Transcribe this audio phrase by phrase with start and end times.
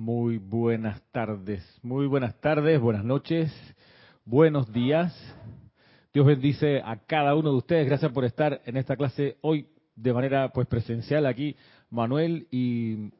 [0.00, 3.52] Muy buenas tardes, muy buenas tardes, buenas noches,
[4.24, 5.14] buenos días.
[6.14, 7.86] Dios bendice a cada uno de ustedes.
[7.86, 11.54] Gracias por estar en esta clase hoy de manera pues presencial aquí,
[11.90, 13.10] Manuel y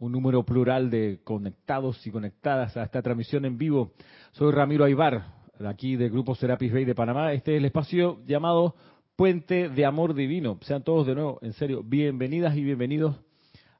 [0.00, 3.92] un número plural de conectados y conectadas a esta transmisión en vivo.
[4.32, 5.26] Soy Ramiro Aybar,
[5.64, 7.32] aquí del Grupo Serapis Bay de Panamá.
[7.34, 8.74] Este es el espacio llamado
[9.14, 10.58] Puente de Amor Divino.
[10.62, 13.14] Sean todos de nuevo, en serio, bienvenidas y bienvenidos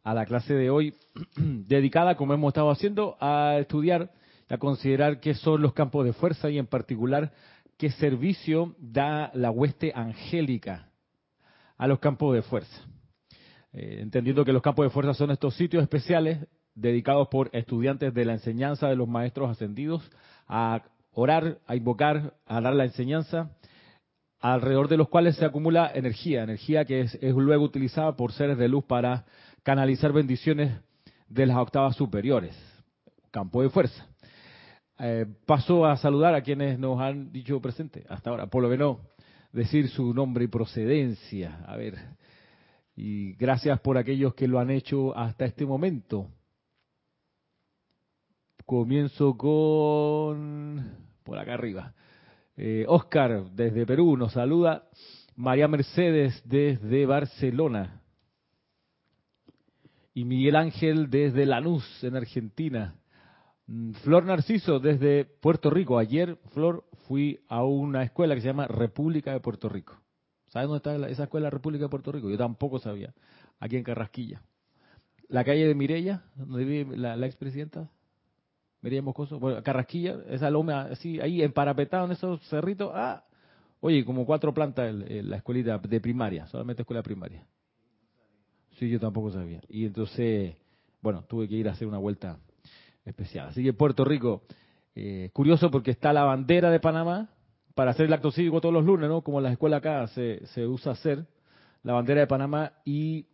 [0.03, 0.95] a la clase de hoy,
[1.37, 4.11] dedicada, como hemos estado haciendo, a estudiar,
[4.49, 7.33] a considerar qué son los campos de fuerza y en particular
[7.79, 10.91] qué servicio da la hueste angélica
[11.79, 12.83] a los campos de fuerza.
[13.73, 18.25] Eh, entendiendo que los campos de fuerza son estos sitios especiales dedicados por estudiantes de
[18.25, 20.09] la enseñanza de los maestros ascendidos
[20.47, 20.83] a
[21.13, 23.51] orar, a invocar, a dar la enseñanza,
[24.41, 28.69] alrededor de los cuales se acumula energía, energía que es luego utilizada por seres de
[28.69, 29.25] luz para
[29.63, 30.73] canalizar bendiciones
[31.29, 32.57] de las octavas superiores,
[33.31, 34.07] campo de fuerza.
[34.99, 38.99] Eh, paso a saludar a quienes nos han dicho presente hasta ahora, por lo menos
[39.53, 41.65] decir su nombre y procedencia.
[41.67, 41.97] A ver,
[42.95, 46.29] y gracias por aquellos que lo han hecho hasta este momento.
[48.67, 51.95] Comienzo con, por acá arriba,
[52.57, 54.85] eh, Oscar desde Perú nos saluda,
[55.35, 58.02] María Mercedes desde Barcelona
[60.15, 62.95] y Miguel Ángel desde Lanús, en Argentina.
[63.67, 65.99] Mm, Flor Narciso desde Puerto Rico.
[65.99, 69.99] Ayer, Flor, fui a una escuela que se llama República de Puerto Rico.
[70.49, 72.29] ¿Sabes dónde está esa escuela República de Puerto Rico?
[72.29, 73.15] Yo tampoco sabía.
[73.59, 74.43] Aquí en Carrasquilla.
[75.29, 77.89] La calle de Mirella, donde vive la, la expresidenta.
[78.83, 79.39] Mirella Moscoso.
[79.39, 82.91] Bueno, Carrasquilla, esa loma así, ahí emparapetado en esos cerritos.
[82.95, 83.25] Ah,
[83.81, 87.47] oye, como cuatro plantas la escuelita de primaria, solamente escuela primaria.
[88.79, 89.61] Sí, yo tampoco sabía.
[89.69, 90.57] Y entonces,
[91.01, 92.39] bueno, tuve que ir a hacer una vuelta
[93.05, 93.49] especial.
[93.49, 94.43] Así que Puerto Rico,
[94.95, 97.31] eh, curioso porque está la bandera de Panamá
[97.75, 99.23] para hacer el acto cívico todos los lunes, ¿no?
[99.23, 101.27] Como en la escuela acá se, se usa hacer,
[101.83, 103.27] la bandera de Panamá y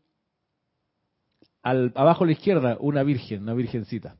[1.62, 4.16] al, abajo a la izquierda una virgen, una virgencita.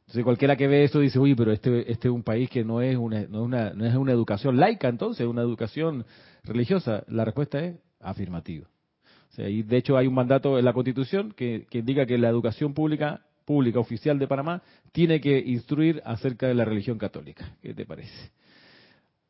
[0.00, 2.80] Entonces cualquiera que ve esto dice, uy, pero este, este es un país que no
[2.80, 6.06] es una, no es una, no es una educación laica, entonces, es una educación
[6.44, 7.02] religiosa.
[7.08, 8.68] La respuesta es afirmativa
[9.36, 13.78] de hecho hay un mandato en la Constitución que, indica que la educación pública pública
[13.78, 14.60] oficial de Panamá
[14.90, 17.54] tiene que instruir acerca de la religión católica.
[17.62, 18.32] ¿Qué te parece?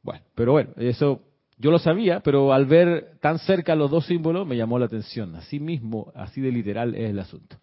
[0.03, 1.21] Bueno, pero bueno, eso
[1.59, 5.34] yo lo sabía, pero al ver tan cerca los dos símbolos me llamó la atención.
[5.37, 7.56] Así mismo, así de literal es el asunto.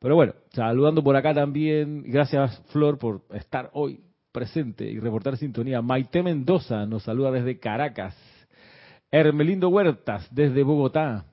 [0.00, 4.00] Pero bueno, saludando por acá también, gracias Flor por estar hoy
[4.32, 5.82] presente y reportar sintonía.
[5.82, 8.16] Maite Mendoza nos saluda desde Caracas.
[9.10, 11.24] Hermelindo Huertas desde Bogotá.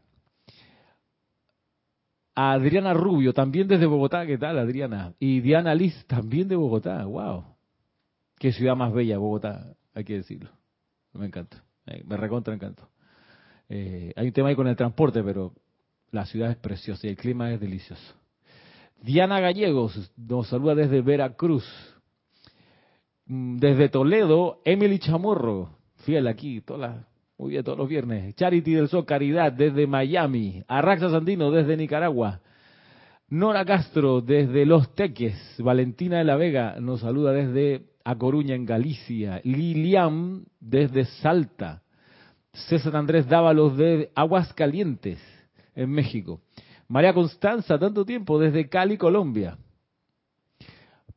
[2.36, 5.14] Adriana Rubio, también desde Bogotá, ¿qué tal Adriana?
[5.20, 7.46] Y Diana Liz, también de Bogotá, wow.
[8.38, 10.50] Qué ciudad más bella, Bogotá, hay que decirlo.
[11.14, 11.64] Me encanta,
[12.06, 12.90] me recontra encanto.
[13.70, 15.54] Eh, hay un tema ahí con el transporte, pero
[16.12, 18.16] la ciudad es preciosa y el clima es delicioso.
[19.02, 21.66] Diana Gallegos nos saluda desde Veracruz.
[23.28, 27.06] Mm, desde Toledo, Emily Chamorro, fiel aquí, todas las
[27.38, 28.34] muy bien, todos los viernes.
[28.36, 30.64] Charity del Sol Caridad desde Miami.
[30.68, 32.40] Arraxa Sandino desde Nicaragua.
[33.28, 35.36] Nora Castro desde Los Teques.
[35.60, 39.42] Valentina de la Vega nos saluda desde A Coruña en Galicia.
[39.44, 41.82] Lilian desde Salta.
[42.54, 45.20] César Andrés Dávalos de Aguascalientes
[45.76, 46.40] en México.
[46.88, 49.58] María Constanza, tanto tiempo, desde Cali, Colombia.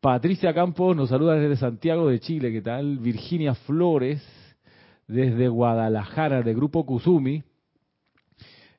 [0.01, 2.99] Patricia Campos nos saluda desde Santiago de Chile, ¿qué tal?
[2.99, 4.21] Virginia Flores
[5.09, 7.43] desde Guadalajara, de Grupo Kusumi.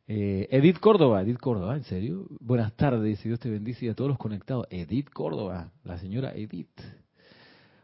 [0.07, 2.27] Eh, Edith Córdoba, Edith Córdoba, ¿en serio?
[2.39, 4.67] Buenas tardes, Dios te bendice a todos los conectados.
[4.69, 6.79] Edith Córdoba, la señora Edith.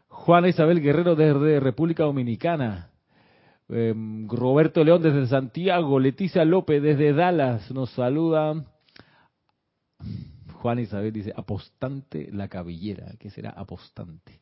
[0.08, 2.90] Juana Isabel Guerrero desde República Dominicana.
[3.68, 6.00] Em, Roberto León desde Santiago.
[6.00, 8.64] Leticia López desde Dallas nos saluda.
[10.54, 13.14] Juana Isabel dice, apostante la cabellera.
[13.18, 14.40] ¿Qué será apostante?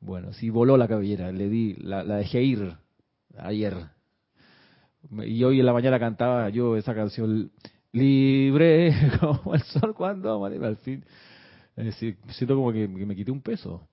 [0.00, 2.76] Bueno, sí voló la cabellera, le di, la dejé ir
[3.38, 3.76] ayer.
[5.24, 7.50] Y hoy en la mañana cantaba yo esa canción,
[7.92, 11.04] libre como el sol cuando al fin.
[12.28, 13.86] siento como que, me quité un peso.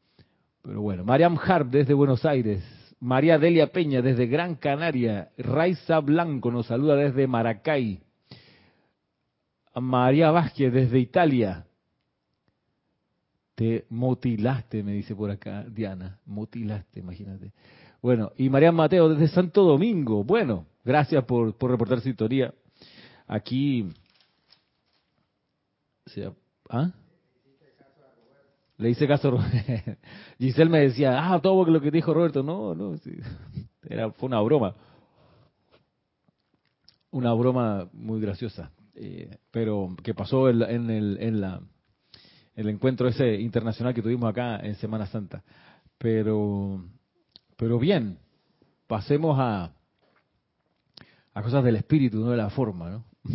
[0.62, 2.64] Pero bueno, Mariam Harp desde Buenos Aires.
[3.00, 5.30] María Delia Peña desde Gran Canaria.
[5.38, 8.02] Raiza Blanco nos saluda desde Maracay.
[9.76, 11.66] María Vázquez desde Italia.
[13.56, 16.20] Te mutilaste, me dice por acá Diana.
[16.26, 17.52] Mutilaste, imagínate.
[18.02, 20.24] Bueno, y María Mateo desde Santo Domingo.
[20.24, 22.54] Bueno, gracias por, por reportar sintonía.
[23.28, 23.90] Aquí.
[26.70, 26.92] ¿Ah?
[28.78, 29.52] Le hice caso a
[30.40, 32.42] Giselle me decía, ah, todo lo que dijo Roberto.
[32.42, 32.96] No, no,
[33.84, 34.76] Era, fue una broma.
[37.12, 38.72] Una broma muy graciosa.
[38.96, 41.62] Eh, pero que pasó en, en, el, en la,
[42.56, 45.44] el encuentro ese internacional que tuvimos acá en Semana Santa.
[45.98, 46.84] Pero,
[47.60, 48.18] pero bien,
[48.88, 49.74] pasemos a,
[51.34, 53.06] a cosas del espíritu, no de la forma, ¿no?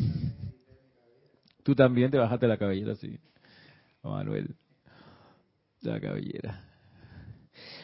[1.63, 3.19] Tú también te bajaste la cabellera, sí.
[4.03, 4.55] Manuel.
[5.83, 6.65] La cabellera.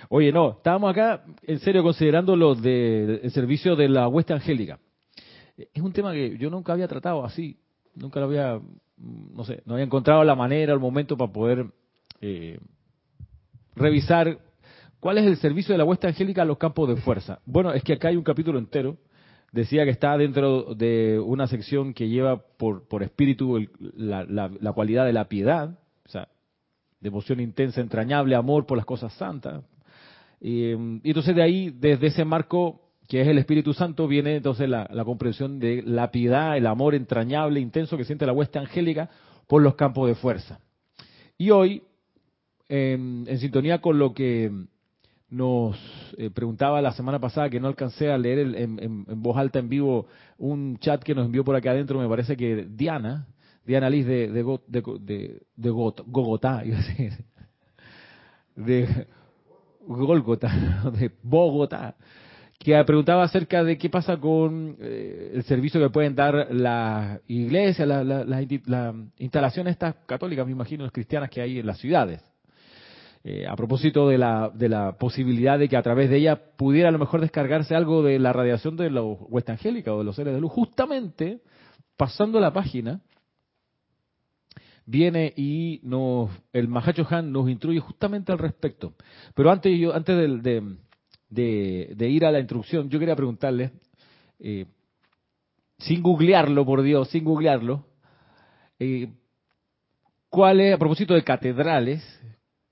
[0.08, 4.78] Oye, no, estábamos acá en serio considerando lo del servicio de la hueste angélica.
[5.58, 7.60] Es un tema que yo nunca había tratado así,
[7.94, 11.66] nunca lo había, mm, no sé, no había encontrado la manera, el momento para poder
[12.22, 12.58] eh,
[13.74, 14.38] revisar
[15.00, 17.40] cuál es el servicio de la hueste angélica a los campos de fuerza.
[17.46, 18.96] Bueno, es que acá hay un capítulo entero
[19.52, 23.66] decía que está dentro de una sección que lleva por, por espíritu
[23.96, 26.28] la, la, cualidad de la piedad, o sea,
[27.00, 29.64] devoción intensa, entrañable, amor por las cosas santas.
[30.40, 34.88] Y, entonces de ahí, desde ese marco que es el Espíritu Santo, viene entonces la,
[34.92, 39.10] la, comprensión de la piedad, el amor entrañable, intenso que siente la hueste angélica
[39.48, 40.60] por los campos de fuerza.
[41.36, 41.82] Y hoy,
[42.68, 44.52] en sintonía con lo que
[45.30, 45.76] nos
[46.18, 50.06] eh, preguntaba la semana pasada que no alcancé a leer en, voz alta en vivo
[50.38, 53.28] un chat que nos envió por acá adentro, me parece que Diana,
[53.64, 57.12] Diana Liz de, de, de, de, Gogotá, iba a decir,
[58.56, 59.06] de
[59.86, 61.94] Golgota, de Bogotá,
[62.58, 67.88] que preguntaba acerca de qué pasa con eh, el servicio que pueden dar las iglesias,
[67.88, 68.44] las
[69.18, 72.22] instalaciones estas católicas, me imagino, las cristianas que hay en las ciudades.
[73.22, 76.88] Eh, a propósito de la, de la posibilidad de que a través de ella pudiera
[76.88, 80.16] a lo mejor descargarse algo de la radiación de la huesta angélica o de los
[80.16, 81.40] seres de luz, justamente
[81.98, 83.02] pasando la página,
[84.86, 88.94] viene y nos, el Mahacho Han nos instruye justamente al respecto.
[89.34, 90.42] Pero antes, antes
[91.28, 93.72] de, ir a la introducción, yo quería preguntarle,
[94.38, 94.64] eh,
[95.78, 97.86] sin googlearlo, por Dios, sin googlearlo,
[98.78, 99.12] eh,
[100.28, 102.19] ¿cuál es, a propósito de catedrales,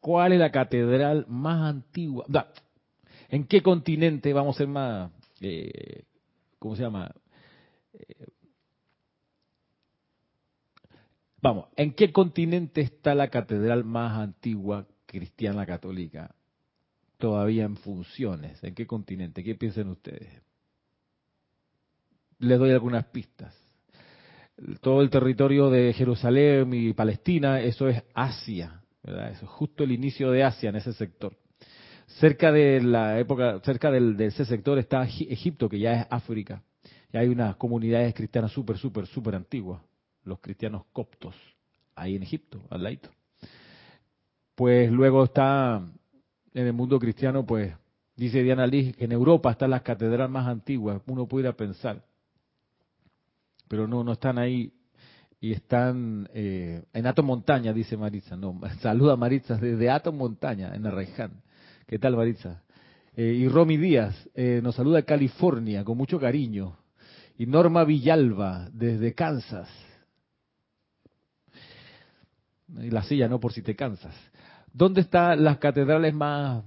[0.00, 2.24] ¿Cuál es la catedral más antigua?
[3.28, 5.10] ¿En qué continente vamos a ser más,
[5.40, 6.04] eh,
[6.58, 7.12] ¿cómo se llama?
[7.92, 8.26] Eh,
[11.42, 16.34] vamos, ¿en qué continente está la catedral más antigua cristiana católica?
[17.18, 18.62] Todavía en funciones.
[18.62, 19.42] ¿En qué continente?
[19.42, 20.30] ¿Qué piensan ustedes?
[22.38, 23.54] Les doy algunas pistas.
[24.80, 28.82] Todo el territorio de Jerusalén y Palestina, eso es Asia.
[29.46, 31.36] Justo el inicio de Asia en ese sector.
[32.06, 36.62] Cerca de la época, cerca de ese sector está Egipto, que ya es África.
[37.12, 39.82] Y hay unas comunidades cristianas súper, súper, súper antiguas.
[40.24, 41.34] Los cristianos coptos,
[41.94, 43.10] ahí en Egipto, al lado.
[44.54, 45.82] Pues luego está
[46.54, 47.72] en el mundo cristiano, pues
[48.16, 51.00] dice Diana Lee, que en Europa están las catedrales más antiguas.
[51.06, 52.04] Uno pudiera pensar.
[53.68, 54.72] Pero no, no están ahí
[55.40, 58.36] y están eh, en Ato Montaña, dice Maritza.
[58.36, 61.42] No, saluda Maritza desde Ato Montaña, en Arraiján.
[61.86, 62.62] ¿Qué tal, Maritza?
[63.16, 66.76] Eh, y Romy Díaz eh, nos saluda California con mucho cariño.
[67.36, 69.68] Y Norma Villalba desde Kansas.
[72.80, 74.14] Y la silla, no por si te cansas.
[74.72, 76.64] ¿Dónde están las catedrales más,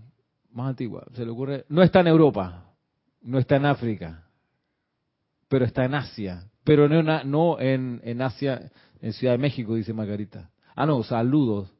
[0.51, 1.05] más antiguas?
[1.13, 1.65] ¿Se le ocurre?
[1.69, 2.73] No está en Europa,
[3.21, 4.23] no está en África,
[5.47, 9.93] pero está en Asia pero no, no en, en Asia, en Ciudad de México, dice
[9.93, 10.49] Margarita.
[10.75, 11.73] Ah, no, saludos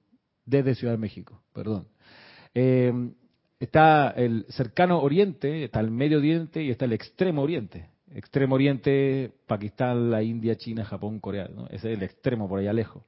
[0.46, 1.88] desde Ciudad de México, perdón.
[2.54, 2.92] Eh,
[3.60, 7.90] está el cercano oriente, está el medio oriente y está el extremo oriente.
[8.14, 11.50] Extremo oriente, Pakistán, la India, China, Japón, Corea.
[11.70, 13.04] Ese es el extremo por allá lejos.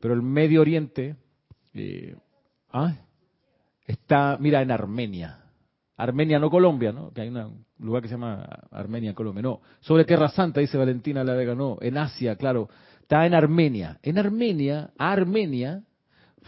[0.00, 1.14] Pero el medio oriente
[1.74, 2.16] eh,
[2.72, 2.96] ¿ah?
[3.86, 5.41] está, mira, en Armenia.
[5.96, 7.12] Armenia, no Colombia, ¿no?
[7.12, 9.42] Que hay un lugar que se llama Armenia, Colombia.
[9.42, 11.78] No, sobre Tierra Santa, dice Valentina La Vega, no.
[11.80, 12.68] En Asia, claro.
[13.00, 13.98] Está en Armenia.
[14.02, 15.82] En Armenia, a Armenia,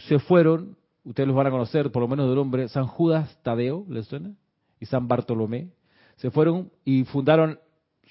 [0.08, 3.84] se fueron, ustedes los van a conocer, por lo menos del nombre, San Judas Tadeo,
[3.88, 4.34] ¿les suena?
[4.80, 5.68] Y San Bartolomé.
[6.16, 7.58] Se fueron y fundaron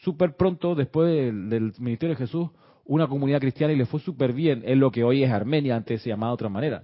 [0.03, 2.49] súper pronto, después del, ministerio de Jesús,
[2.85, 6.01] una comunidad cristiana y les fue súper bien en lo que hoy es Armenia, antes
[6.01, 6.83] se llamaba de otra manera.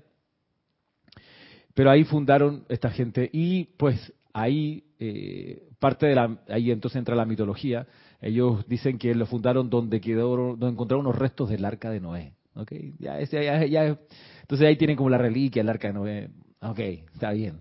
[1.74, 7.16] Pero ahí fundaron esta gente y pues ahí eh, parte de la ahí entonces entra
[7.16, 7.88] la mitología
[8.22, 12.34] ellos dicen que lo fundaron donde quedó donde encontraron unos restos del arca de Noé
[12.54, 13.98] okay ya, ya,
[14.42, 16.30] entonces ahí tienen como la reliquia el arca de Noé
[16.62, 17.60] okay está bien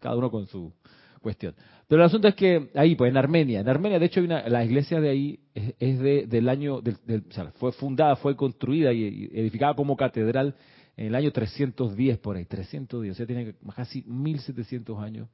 [0.00, 0.72] cada uno con su
[1.26, 1.56] cuestión.
[1.88, 4.48] Pero el asunto es que ahí, pues en Armenia, en Armenia, de hecho, hay una,
[4.48, 9.74] la iglesia de ahí es, de, del año, del, fue fundada, fue construida y edificada
[9.74, 10.54] como catedral
[10.96, 15.28] en el año 310 por ahí, 310, o sea, tiene casi 1700 años.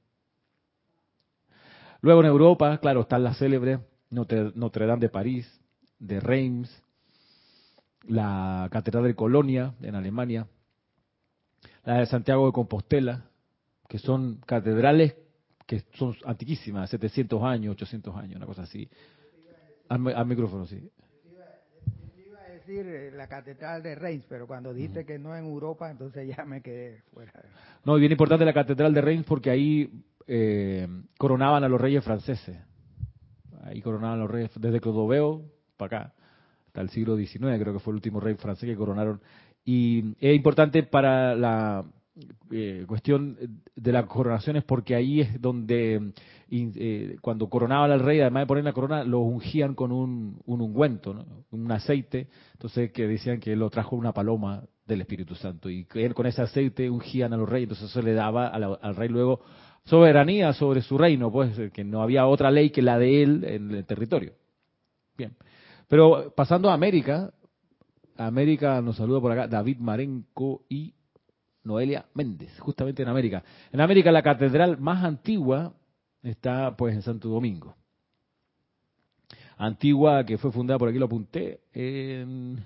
[2.03, 3.79] Luego en Europa, claro, están las célebres
[4.11, 5.61] Notre, Notre Dame de París,
[6.01, 6.83] de Reims,
[8.03, 10.49] la Catedral de Colonia en Alemania,
[11.85, 13.25] la de Santiago de Compostela,
[13.89, 15.15] que son catedrales
[15.65, 18.89] que son antiquísimas, 700 años, 800 años, una cosa así.
[19.89, 20.91] Al, micrófono, sí.
[22.27, 25.91] Iba a decir eh, la catedral de Reims, pero cuando dijiste que no en Europa,
[25.91, 27.33] entonces ya me quedé fuera.
[27.85, 30.89] No, y bien importante la catedral de Reims porque ahí eh,
[31.19, 32.57] coronaban a los reyes franceses.
[33.63, 35.43] Ahí coronaban los reyes desde Clodoveo
[35.77, 36.15] para acá,
[36.67, 39.21] hasta el siglo XIX, creo que fue el último rey francés que coronaron.
[39.65, 41.85] Y es importante para la
[42.51, 43.39] eh, cuestión
[43.75, 46.13] de las coronaciones porque ahí es donde
[46.51, 51.25] eh, cuando coronaban al rey, además de poner la corona, lo ungían con un, ungüento,
[51.51, 56.27] un aceite, entonces que decían que lo trajo una paloma del Espíritu Santo y con
[56.27, 59.41] ese aceite ungían a los reyes, entonces eso le daba al rey luego
[59.85, 63.71] soberanía sobre su reino, pues que no había otra ley que la de él en
[63.71, 64.33] el territorio.
[65.17, 65.35] Bien,
[65.89, 67.33] pero pasando a América,
[68.17, 70.95] América nos saluda por acá David Marenco y
[71.65, 73.43] Noelia Méndez, justamente en América.
[73.73, 75.75] En América la catedral más antigua
[76.23, 77.75] está pues en Santo Domingo.
[79.59, 82.65] Antigua que fue fundada, por aquí lo apunté, en,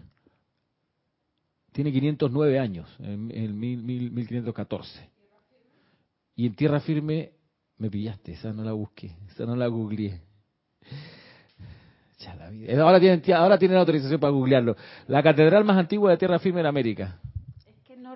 [1.72, 5.15] tiene 509 años, en, en 1514.
[6.36, 7.32] Y en tierra firme
[7.78, 10.20] me pillaste, esa no la busqué, esa no la googleé.
[12.78, 14.76] Ahora tienen, ahora tienen autorización para googlearlo.
[15.06, 17.20] La catedral más antigua de tierra firme en América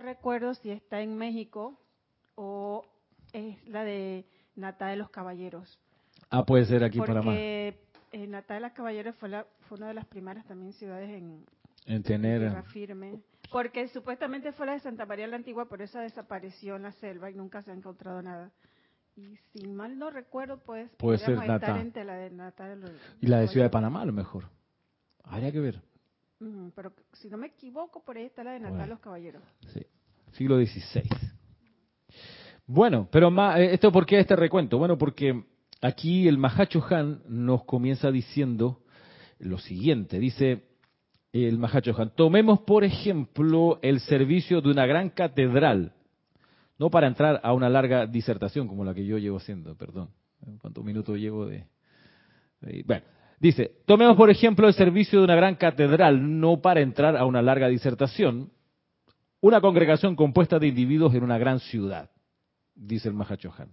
[0.01, 1.79] recuerdo si está en México
[2.35, 2.85] o
[3.33, 4.25] es la de
[4.57, 5.79] Nata de los Caballeros.
[6.31, 7.33] Ah, puede ser aquí en Panamá.
[7.33, 7.79] Porque
[8.13, 11.45] eh, Nata de los Caballeros fue, la, fue una de las primeras también ciudades en,
[11.87, 13.21] en tener tierra firme.
[13.51, 17.31] Porque supuestamente fue la de Santa María la Antigua, pero esa desapareció en la selva
[17.31, 18.51] y nunca se ha encontrado nada.
[19.17, 21.77] Y si mal no recuerdo, pues puede ser Nata.
[22.05, 22.91] La de Nata de los,
[23.21, 24.45] y la de Ciudad de Panamá, a lo mejor.
[25.25, 25.83] Habría que ver.
[26.75, 29.43] pero si no me equivoco, por ahí está la de Nata de los Caballeros.
[29.75, 29.85] Sí
[30.33, 31.03] siglo XVI.
[32.67, 34.79] Bueno, pero eh, ¿esto por qué este recuento?
[34.79, 35.45] Bueno, porque
[35.81, 38.83] aquí el Mahacho Han nos comienza diciendo
[39.39, 40.70] lo siguiente, dice
[41.33, 45.93] el Mahacho Han, tomemos por ejemplo el servicio de una gran catedral,
[46.79, 50.11] no para entrar a una larga disertación como la que yo llevo haciendo, perdón,
[50.61, 51.67] ¿cuántos minutos llevo de
[52.85, 53.03] bueno,
[53.39, 57.43] dice, tomemos por ejemplo el servicio de una gran catedral, no para entrar a una
[57.43, 58.51] larga disertación,
[59.41, 62.11] una congregación compuesta de individuos en una gran ciudad,
[62.75, 63.71] dice el Mahachohan.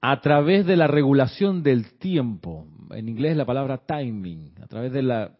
[0.00, 5.02] A través de la regulación del tiempo, en inglés la palabra timing, a través de
[5.02, 5.32] la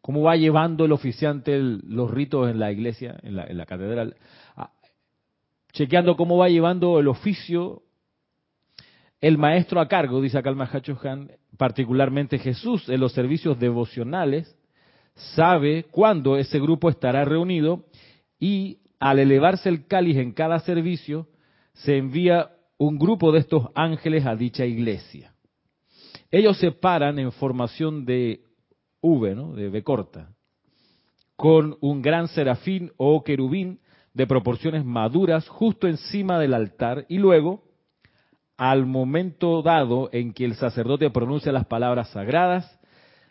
[0.00, 4.16] cómo va llevando el oficiante los ritos en la iglesia, en la, catedral,
[5.72, 7.82] chequeando cómo va llevando el oficio
[9.20, 14.56] el maestro a cargo, dice acá el Mahachohan, particularmente Jesús, en los servicios devocionales,
[15.14, 17.84] sabe cuándo ese grupo estará reunido
[18.38, 21.28] y al elevarse el cáliz en cada servicio,
[21.74, 22.50] se envía
[22.80, 25.34] un grupo de estos ángeles a dicha iglesia.
[26.30, 28.40] Ellos se paran en formación de
[29.02, 29.52] V, ¿no?
[29.52, 30.30] de V corta,
[31.36, 33.80] con un gran serafín o querubín
[34.14, 37.64] de proporciones maduras justo encima del altar y luego,
[38.56, 42.80] al momento dado en que el sacerdote pronuncia las palabras sagradas,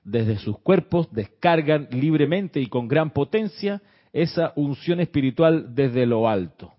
[0.03, 3.82] desde sus cuerpos descargan libremente y con gran potencia
[4.13, 6.74] esa unción espiritual desde lo alto.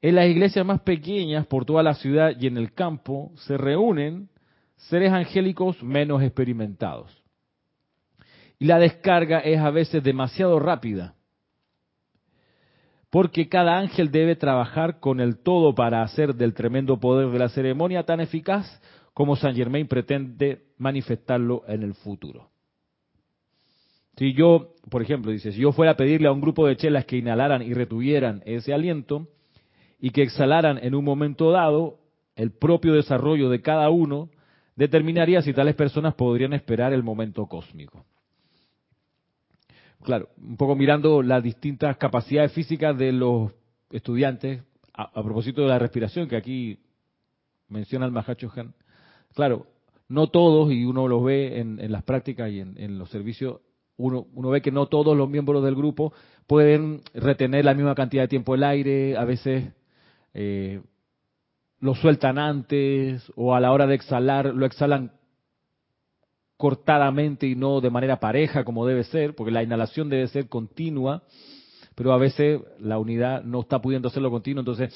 [0.00, 4.28] En las iglesias más pequeñas por toda la ciudad y en el campo se reúnen
[4.76, 7.10] seres angélicos menos experimentados.
[8.60, 11.14] Y la descarga es a veces demasiado rápida,
[13.10, 17.48] porque cada ángel debe trabajar con el todo para hacer del tremendo poder de la
[17.48, 18.80] ceremonia tan eficaz
[19.14, 22.50] como Saint Germain pretende manifestarlo en el futuro.
[24.16, 27.04] Si yo, por ejemplo, dice, si yo fuera a pedirle a un grupo de chelas
[27.04, 29.28] que inhalaran y retuvieran ese aliento
[30.00, 31.98] y que exhalaran en un momento dado,
[32.36, 34.30] el propio desarrollo de cada uno
[34.76, 38.04] determinaría si tales personas podrían esperar el momento cósmico.
[40.04, 43.50] Claro, un poco mirando las distintas capacidades físicas de los
[43.90, 44.62] estudiantes,
[44.94, 46.78] a, propósito de la respiración que aquí
[47.68, 48.74] menciona el Mahacho Han,
[49.34, 49.66] Claro,
[50.08, 53.60] no todos, y uno los ve en, las prácticas y en, los servicios,
[53.96, 56.12] uno, uno, ve que no todos los miembros del grupo
[56.46, 59.72] pueden retener la misma cantidad de tiempo el aire, a veces
[60.34, 60.80] eh,
[61.80, 65.12] lo sueltan antes o a la hora de exhalar lo exhalan
[66.56, 71.22] cortadamente y no de manera pareja como debe ser, porque la inhalación debe ser continua,
[71.94, 74.92] pero a veces la unidad no está pudiendo hacerlo continuo, entonces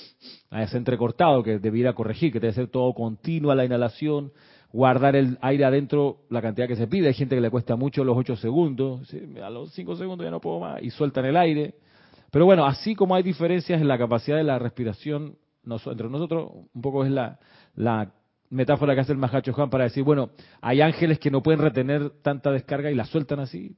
[0.51, 4.33] es entrecortado que debiera corregir, que debe ser todo continua la inhalación,
[4.73, 7.09] guardar el aire adentro la cantidad que se pide.
[7.09, 9.09] Hay gente que le cuesta mucho los 8 segundos,
[9.43, 11.75] a los 5 segundos ya no puedo más, y sueltan el aire.
[12.33, 15.37] Pero bueno, así como hay diferencias en la capacidad de la respiración
[15.67, 17.39] entre nosotros, un poco es la,
[17.75, 18.11] la
[18.49, 20.31] metáfora que hace el Mahacho Juan para decir, bueno,
[20.62, 23.77] hay ángeles que no pueden retener tanta descarga y la sueltan así,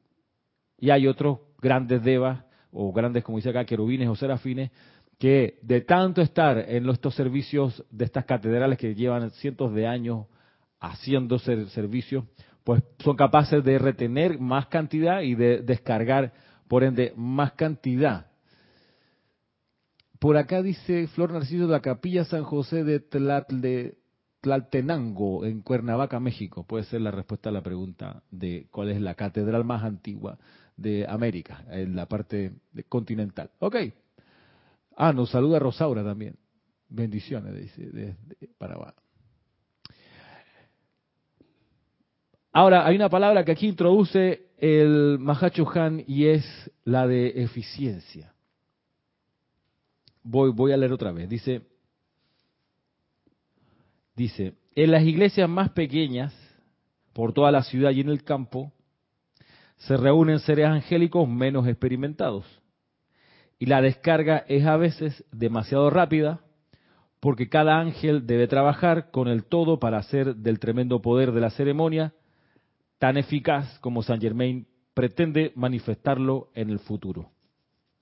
[0.79, 4.71] y hay otros grandes devas, o grandes, como dice acá, querubines o serafines,
[5.19, 10.27] que de tanto estar en estos servicios de estas catedrales que llevan cientos de años
[10.79, 12.25] haciendo servicios,
[12.63, 16.33] pues son capaces de retener más cantidad y de descargar,
[16.69, 18.27] por ende, más cantidad.
[20.25, 22.99] Por acá dice Flor Narciso de la Capilla San José de,
[24.41, 26.65] Tlaltenango, en Cuernavaca, México.
[26.67, 30.39] Puede ser la respuesta a la pregunta de cuál es la catedral más antigua
[30.79, 32.55] de América, en la parte
[32.89, 33.51] continental.
[33.59, 33.77] Ok.
[34.97, 36.37] Ah, nos saluda Rosaura también.
[36.89, 38.17] Bendiciones, dice, desde
[38.57, 38.93] Paraguay.
[42.51, 48.34] Ahora, hay una palabra que aquí introduce el Mahacho Han y es la de eficiencia.
[50.25, 51.29] Voy, a leer otra vez.
[51.29, 51.63] Dice,
[54.17, 56.35] dice, en las iglesias más pequeñas,
[57.13, 58.73] por toda la ciudad y en el campo,
[59.77, 62.47] se reúnen seres angélicos menos experimentados.
[63.59, 66.41] Y la descarga es a veces demasiado rápida
[67.21, 71.51] porque cada ángel debe trabajar con el todo para hacer del tremendo poder de la
[71.51, 72.15] ceremonia
[72.99, 77.31] tan eficaz como Saint Germain pretende manifestarlo en el futuro.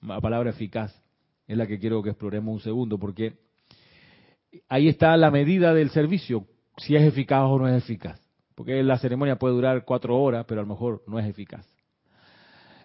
[0.00, 1.02] La palabra eficaz
[1.52, 3.34] es la que quiero que exploremos un segundo, porque
[4.68, 8.20] ahí está la medida del servicio, si es eficaz o no es eficaz.
[8.54, 11.66] Porque la ceremonia puede durar cuatro horas, pero a lo mejor no es eficaz.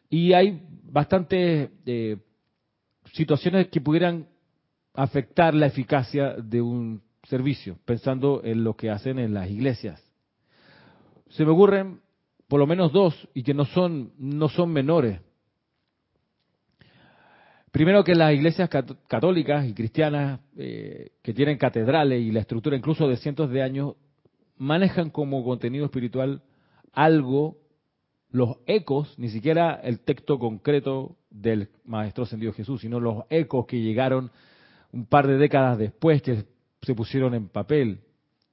[0.09, 2.17] Y hay bastantes eh,
[3.13, 4.27] situaciones que pudieran
[4.93, 10.01] afectar la eficacia de un servicio, pensando en lo que hacen en las iglesias.
[11.29, 12.01] Se me ocurren
[12.47, 15.19] por lo menos dos y que no son, no son menores.
[17.71, 18.69] Primero que las iglesias
[19.07, 23.95] católicas y cristianas eh, que tienen catedrales y la estructura incluso de cientos de años
[24.57, 26.41] manejan como contenido espiritual
[26.93, 27.57] algo,
[28.31, 33.81] los ecos, ni siquiera el texto concreto del Maestro Ascendido Jesús, sino los ecos que
[33.81, 34.31] llegaron
[34.93, 36.45] un par de décadas después que
[36.81, 37.99] se pusieron en papel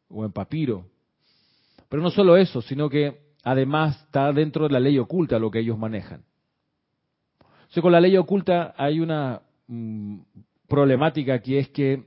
[0.09, 0.87] o en papiro.
[1.88, 5.61] Pero no solo eso, sino que además está dentro de la ley oculta lo que
[5.61, 6.24] ellos manejan
[7.83, 10.19] con la ley oculta hay una mm,
[10.69, 12.05] problemática que es que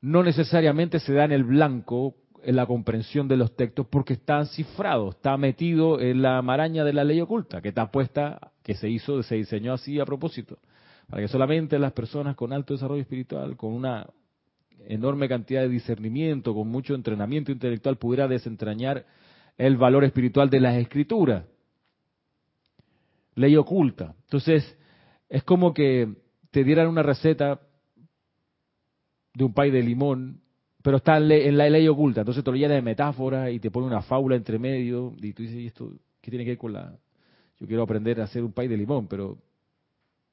[0.00, 4.44] no necesariamente se da en el blanco en la comprensión de los textos porque está
[4.46, 8.88] cifrado, está metido en la maraña de la ley oculta, que está puesta, que se
[8.88, 10.58] hizo, se diseñó así a propósito,
[11.08, 14.06] para que solamente las personas con alto desarrollo espiritual, con una
[14.86, 19.04] enorme cantidad de discernimiento, con mucho entrenamiento intelectual, pudiera desentrañar
[19.56, 21.44] el valor espiritual de las escrituras
[23.38, 24.14] ley oculta.
[24.24, 24.76] Entonces,
[25.28, 26.08] es como que
[26.50, 27.60] te dieran una receta
[29.34, 30.40] de un pay de limón,
[30.82, 32.22] pero está en la ley oculta.
[32.22, 35.14] Entonces te lo llena de metáforas y te pone una fábula entre medio.
[35.20, 36.98] Y tú dices, ¿y esto qué tiene que ver con la.?
[37.60, 39.38] Yo quiero aprender a hacer un pay de limón, pero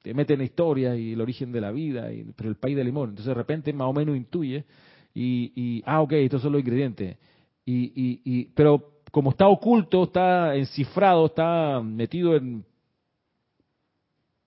[0.02, 3.10] te meten historia y el origen de la vida, pero el pay de limón.
[3.10, 4.64] Entonces de repente más o menos intuye
[5.12, 7.16] y, y ah, ok, estos son los ingredientes.
[7.64, 12.64] Y, y, y, pero como está oculto, está encifrado, está metido en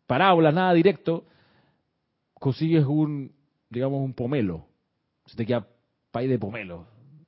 [0.10, 1.24] parábolas, nada directo,
[2.34, 3.32] consigues un,
[3.69, 4.65] digamos, un pomelo.
[5.28, 5.67] Se te queda
[6.10, 6.88] pay de pomelo,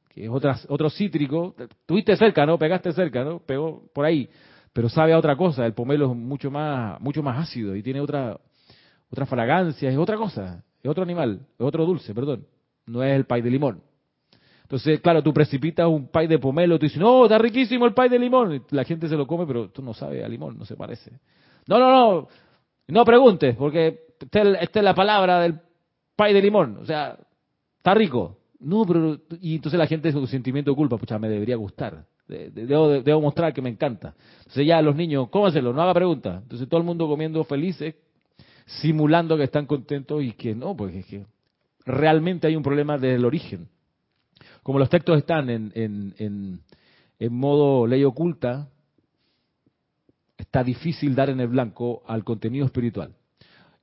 [0.09, 1.55] que es otra, otro cítrico.
[1.85, 2.57] Tuviste cerca, ¿no?
[2.57, 3.37] Pegaste cerca, ¿no?
[3.37, 4.27] Pegó por ahí.
[4.73, 5.63] Pero sabe a otra cosa.
[5.67, 8.39] El pomelo es mucho más, mucho más ácido y tiene otra,
[9.11, 10.63] otra fragancia, es otra cosa.
[10.81, 12.47] Es otro animal, es otro dulce, perdón.
[12.87, 13.83] No es el pay de limón.
[14.63, 18.09] Entonces, claro, tú precipitas un pay de pomelo, tú dices, no, está riquísimo el pay
[18.09, 18.63] de limón.
[18.71, 21.11] la gente se lo come, pero tú no sabes a limón, no se parece.
[21.67, 22.27] No, no, no,
[22.91, 25.59] no preguntes, porque esta es la palabra del
[26.15, 26.77] pay de limón.
[26.81, 27.17] O sea,
[27.77, 28.37] está rico.
[28.59, 29.17] No, pero.
[29.41, 32.05] Y entonces la gente, su sentimiento de culpa, pucha, me debería gustar.
[32.27, 34.13] Debo, mostrar que me encanta.
[34.39, 36.39] Entonces ya los niños, cómaselo, no haga pregunta.
[36.43, 37.95] Entonces todo el mundo comiendo felices,
[38.65, 41.25] simulando que están contentos y que no, porque es que
[41.85, 43.69] realmente hay un problema desde el origen.
[44.63, 46.61] Como los textos están en, en,
[47.19, 48.67] en modo ley oculta,
[50.41, 53.13] está difícil dar en el blanco al contenido espiritual.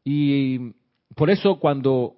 [0.04, 0.72] Y
[1.14, 2.16] por eso cuando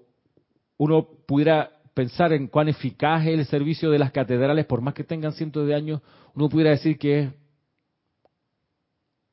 [0.79, 5.05] uno pudiera pensar en cuán eficaz es el servicio de las catedrales, por más que
[5.05, 6.01] tengan cientos de años,
[6.35, 7.31] uno pudiera decir que es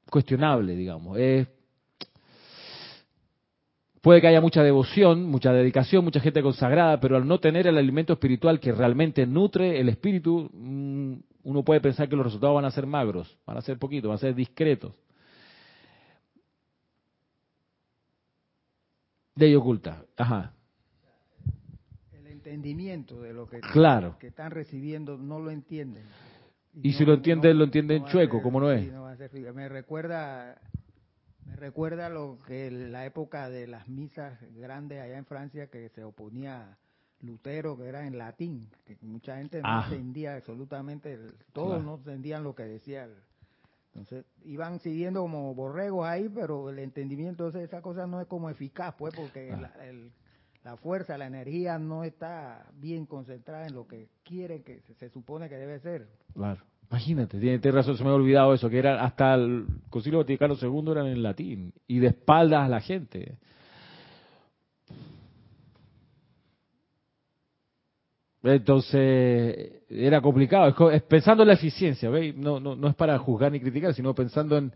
[0.09, 1.17] cuestionable, digamos.
[1.17, 1.47] Es,
[4.01, 7.77] puede que haya mucha devoción, mucha dedicación, mucha gente consagrada, pero al no tener el
[7.77, 11.13] alimento espiritual que realmente nutre el espíritu, mm,
[11.47, 14.15] uno puede pensar que los resultados van a ser magros, van a ser poquitos, van
[14.15, 14.93] a ser discretos.
[19.33, 20.51] De oculta, ajá.
[22.11, 24.17] El entendimiento de lo que, claro.
[24.19, 26.03] que están recibiendo no lo entienden.
[26.83, 28.91] Y, si lo entienden, lo entienden chueco, como no es.
[29.55, 30.59] me recuerda
[31.45, 36.03] me recuerda lo que la época de las misas grandes allá en Francia que se
[36.03, 36.77] oponía
[37.21, 39.85] Lutero, que era en latín, que mucha gente no ah.
[39.89, 41.17] entendía absolutamente,
[41.53, 43.07] todos no entendían lo que decía.
[43.93, 48.49] Entonces iban siguiendo como borregos ahí, pero el entendimiento de esa cosa no es como
[48.49, 49.59] eficaz, pues, porque ah.
[49.59, 49.73] la,
[50.63, 55.49] la, fuerza, la energía no está bien concentrada en lo que quiere, que se, supone
[55.49, 56.07] que debe ser.
[56.33, 56.61] Claro.
[56.89, 60.91] Imagínate, tiene, razón, se me ha olvidado eso, que era hasta el Concilio Vaticano II
[60.91, 63.37] eran en latín y de espaldas a la gente.
[68.43, 70.73] Entonces, era complicado.
[71.07, 72.09] Pensando en la eficiencia.
[72.35, 74.71] No, no, es para juzgar ni criticar, sino pensando en.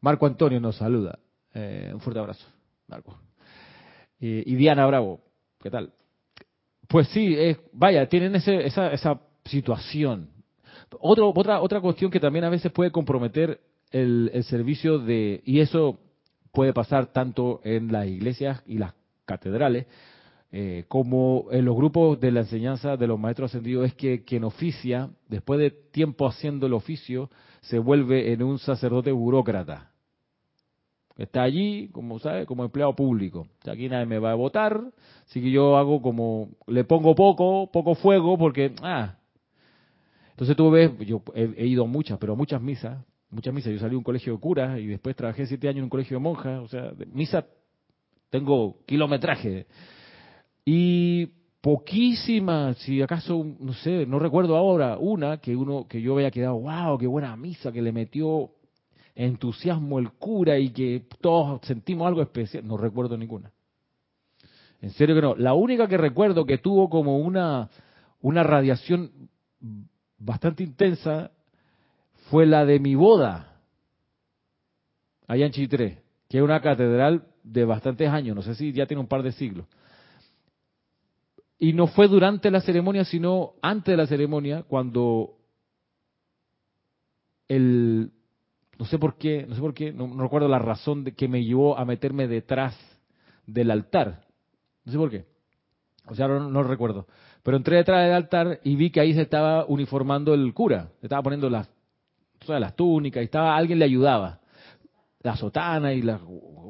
[0.00, 1.18] Marco Antonio nos saluda.
[1.54, 2.44] Eh, un fuerte abrazo,
[2.88, 3.16] Marco.
[4.18, 5.20] y Diana Bravo,
[5.60, 5.92] ¿qué tal?
[6.88, 7.36] Pues sí,
[7.72, 10.28] vaya, tienen ese, esa, esa situación.
[10.98, 15.40] Otra, otra cuestión que también a veces puede comprometer el, el servicio de.
[15.44, 16.00] Y eso
[16.52, 18.94] puede pasar tanto en las iglesias y las
[19.24, 19.86] catedrales,
[20.54, 24.44] eh, como en los grupos de la enseñanza de los maestros ascendidos, es que quien
[24.44, 27.30] oficia, después de tiempo haciendo el oficio,
[27.62, 29.90] se vuelve en un sacerdote burócrata.
[31.16, 33.46] Está allí, como sabe, como empleado público.
[33.66, 34.78] Aquí nadie me va a votar,
[35.26, 39.16] así que yo hago como, le pongo poco, poco fuego, porque, ah.
[40.32, 43.72] Entonces tú ves, yo he, ido muchas, pero muchas misas, muchas misas.
[43.72, 46.18] Yo salí de un colegio de curas y después trabajé siete años en un colegio
[46.18, 47.46] de monjas, o sea, de misa
[48.28, 49.66] tengo kilometraje.
[50.64, 51.26] Y
[51.60, 56.58] poquísimas, si acaso, no sé, no recuerdo ahora, una que uno que yo había quedado,
[56.58, 58.50] wow, qué buena misa, que le metió
[59.14, 63.52] entusiasmo el cura y que todos sentimos algo especial, no recuerdo ninguna.
[64.80, 65.36] En serio que no.
[65.36, 67.70] La única que recuerdo que tuvo como una,
[68.20, 69.10] una radiación
[70.18, 71.30] bastante intensa
[72.30, 73.60] fue la de mi boda,
[75.26, 79.00] allá en Chitré, que es una catedral de bastantes años, no sé si ya tiene
[79.00, 79.66] un par de siglos.
[81.62, 85.36] Y no fue durante la ceremonia, sino antes de la ceremonia, cuando
[87.46, 88.10] el,
[88.80, 91.44] no sé por qué, no sé por qué, no, recuerdo la razón de que me
[91.44, 92.76] llevó a meterme detrás
[93.46, 94.24] del altar.
[94.84, 95.24] No sé por qué.
[96.08, 97.06] O sea, no, no recuerdo.
[97.44, 100.90] Pero entré detrás del altar y vi que ahí se estaba uniformando el cura.
[100.98, 101.70] Se estaba poniendo las,
[102.48, 104.40] las túnicas y estaba, alguien le ayudaba.
[105.20, 106.20] La sotana y la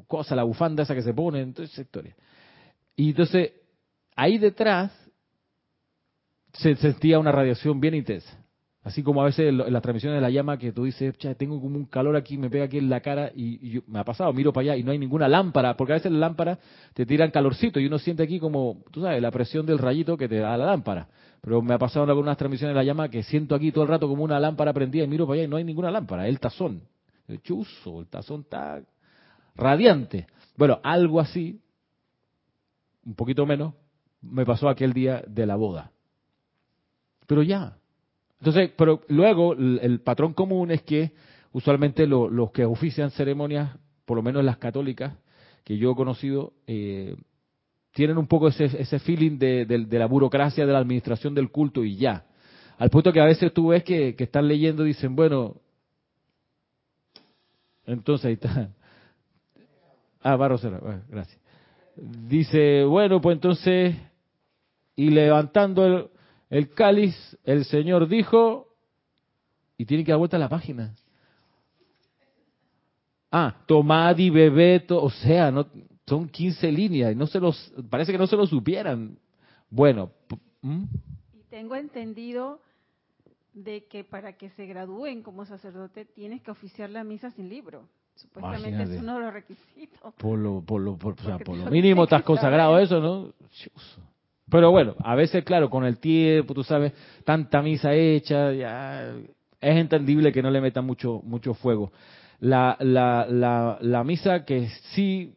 [0.07, 2.15] cosa, la bufanda esa que se pone, entonces historia.
[2.95, 3.53] Y entonces
[4.17, 4.93] ahí detrás
[6.53, 8.39] se sentía una radiación bien intensa.
[8.85, 11.77] Así como a veces en las transmisiones de la llama que tú dices, tengo como
[11.77, 14.73] un calor aquí, me pega aquí en la cara y, me ha pasado, miro para
[14.73, 16.59] allá y no hay ninguna lámpara, porque a veces las lámparas
[16.93, 20.29] te tiran calorcito y uno siente aquí como, tú sabes, la presión del rayito que
[20.29, 21.09] te da la lámpara.
[21.41, 23.91] Pero me ha pasado en algunas transmisiones de la llama que siento aquí todo el
[23.91, 26.41] rato como una lámpara prendida y miro para allá y no hay ninguna lámpara, el
[26.41, 26.83] tazón.
[27.29, 28.83] El el tazón está
[29.55, 30.27] radiante.
[30.57, 31.61] Bueno, algo así,
[33.05, 33.75] un poquito menos,
[34.23, 35.91] me pasó aquel día de la boda.
[37.27, 37.77] Pero ya.
[38.39, 41.13] Entonces, pero luego el, patrón común es que
[41.53, 45.15] usualmente los que ofician ceremonias, por lo menos las católicas
[45.65, 47.15] que yo he conocido, eh,
[47.93, 51.97] tienen un poco ese, ese feeling de, la burocracia, de la administración del culto y
[51.97, 52.25] ya.
[52.79, 55.57] Al punto que a veces tú ves que, están leyendo y dicen, bueno,
[57.87, 58.71] entonces ahí está.
[60.25, 61.41] Ah, Rosera, gracias.
[61.97, 63.97] Dice, bueno, pues entonces
[64.97, 66.11] y levantando
[66.51, 68.69] el, cáliz, el Señor dijo,
[69.77, 70.95] y tiene que dar vuelta a la página.
[73.31, 75.67] Ah, tomad y bebed, o sea, no,
[76.07, 79.19] son 15 líneas, y no se los, parece que no se lo supieran.
[79.71, 80.11] Bueno.
[80.63, 82.61] Y tengo entendido
[83.55, 87.89] de que para que se gradúen como sacerdote tienes que oficiar la misa sin libro.
[88.15, 90.15] Supuestamente es uno de los requisitos.
[90.15, 93.33] Por lo, por lo, por, o sea, por lo mínimo estás consagrado eso, ¿no?
[94.51, 96.93] Pero bueno, a veces, claro, con el tiempo, tú sabes,
[97.25, 99.15] tanta misa hecha, ya
[99.61, 101.93] es entendible que no le metan mucho, mucho fuego.
[102.41, 105.35] La, la, la, la misa que sí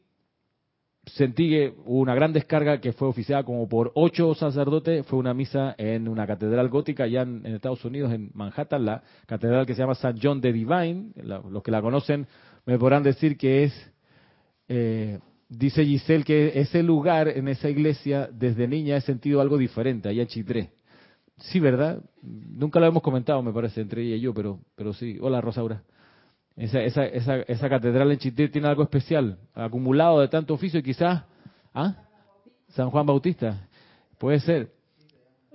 [1.05, 5.05] sentí que hubo una gran descarga que fue oficiada como por ocho sacerdotes.
[5.05, 9.65] Fue una misa en una catedral gótica allá en, Estados Unidos, en Manhattan, la catedral
[9.65, 10.19] que se llama St.
[10.21, 11.11] John the Divine.
[11.23, 12.27] los que la conocen
[12.65, 13.93] me podrán decir que es,
[14.67, 20.09] eh, dice Giselle, que ese lugar en esa iglesia desde niña he sentido algo diferente,
[20.09, 20.71] allá en Chitré.
[21.37, 22.01] Sí, ¿verdad?
[22.21, 25.17] Nunca lo hemos comentado, me parece, entre ella y yo, pero, pero sí.
[25.21, 25.83] Hola, Rosaura.
[26.55, 31.23] Esa, esa, esa, esa catedral en Chitré tiene algo especial, acumulado de tanto oficio, quizás.
[31.73, 31.95] ¿Ah?
[32.69, 33.67] San Juan Bautista.
[34.17, 34.71] Puede ser.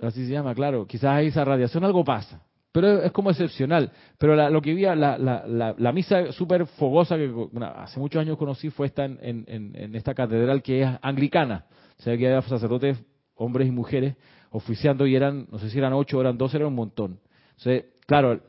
[0.01, 0.85] Así se llama, claro.
[0.85, 2.41] Quizás ahí esa radiación algo pasa.
[2.71, 3.91] Pero es como excepcional.
[4.17, 7.31] Pero lo que vi, la, la, la, misa súper fogosa que
[7.75, 11.65] hace muchos años conocí fue esta en, en, en, esta catedral que es anglicana.
[11.99, 12.97] O sea, que había sacerdotes,
[13.35, 14.15] hombres y mujeres,
[14.51, 17.19] oficiando y eran, no sé si eran ocho o eran doce, era un montón.
[17.57, 18.39] Entonces, claro,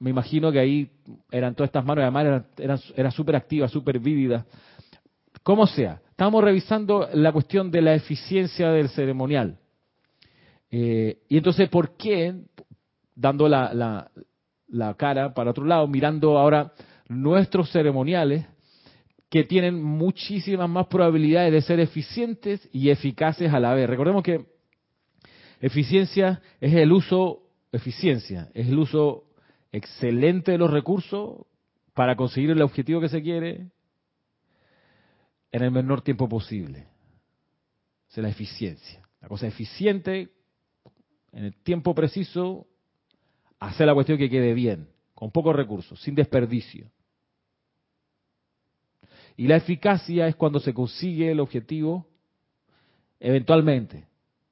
[0.00, 0.90] me imagino que ahí
[1.30, 4.44] eran todas estas manos, además eran, eran, era súper activa, súper vívida.
[5.42, 9.58] Como sea, estábamos revisando la cuestión de la eficiencia del ceremonial.
[10.70, 12.34] Eh, y entonces, ¿por qué,
[13.18, 14.10] dando la, la,
[14.68, 16.72] la cara para otro lado, mirando ahora
[17.08, 18.46] nuestros ceremoniales,
[19.28, 23.88] que tienen muchísimas más probabilidades de ser eficientes y eficaces a la vez.
[23.88, 24.46] Recordemos que
[25.60, 29.24] eficiencia es el uso, eficiencia, es el uso
[29.72, 31.46] excelente de los recursos
[31.92, 33.66] para conseguir el objetivo que se quiere
[35.50, 36.86] en el menor tiempo posible.
[38.08, 39.02] Es la eficiencia.
[39.20, 40.30] La cosa eficiente,
[41.32, 42.66] en el tiempo preciso,
[43.60, 46.90] hacer la cuestión que quede bien, con pocos recursos, sin desperdicio.
[49.36, 52.06] Y la eficacia es cuando se consigue el objetivo
[53.20, 54.06] eventualmente,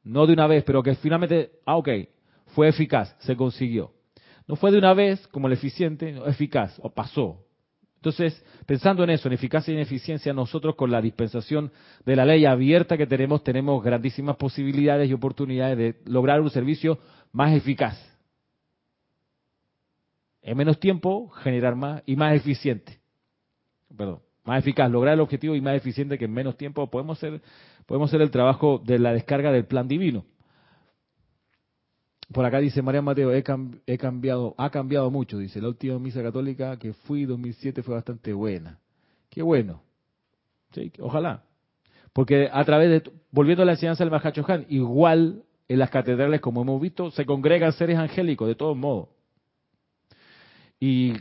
[0.04, 1.88] no de una vez, pero que finalmente, ah, ok,
[2.54, 3.92] fue eficaz, se consiguió.
[4.46, 7.44] No fue de una vez como el eficiente, eficaz, o pasó.
[7.96, 11.72] Entonces, pensando en eso, en eficacia y en eficiencia, nosotros con la dispensación
[12.04, 17.00] de la ley abierta que tenemos, tenemos grandísimas posibilidades y oportunidades de lograr un servicio
[17.32, 17.98] más eficaz.
[20.46, 23.00] En menos tiempo, generar más y más eficiente.
[23.96, 27.42] Perdón, más eficaz, lograr el objetivo y más eficiente que en menos tiempo podemos hacer,
[27.84, 30.24] podemos hacer el trabajo de la descarga del plan divino.
[32.32, 33.42] Por acá dice María Mateo, he,
[33.98, 38.78] cambiado, ha cambiado mucho, dice, la última misa católica que fui 2007 fue bastante buena.
[39.28, 39.82] Qué bueno.
[40.70, 41.42] Sí, ojalá.
[42.12, 46.40] Porque a través de, volviendo a la enseñanza del Mahacho Han, igual en las catedrales,
[46.40, 49.08] como hemos visto, se congregan seres angélicos, de todos modos.
[50.78, 51.14] Y,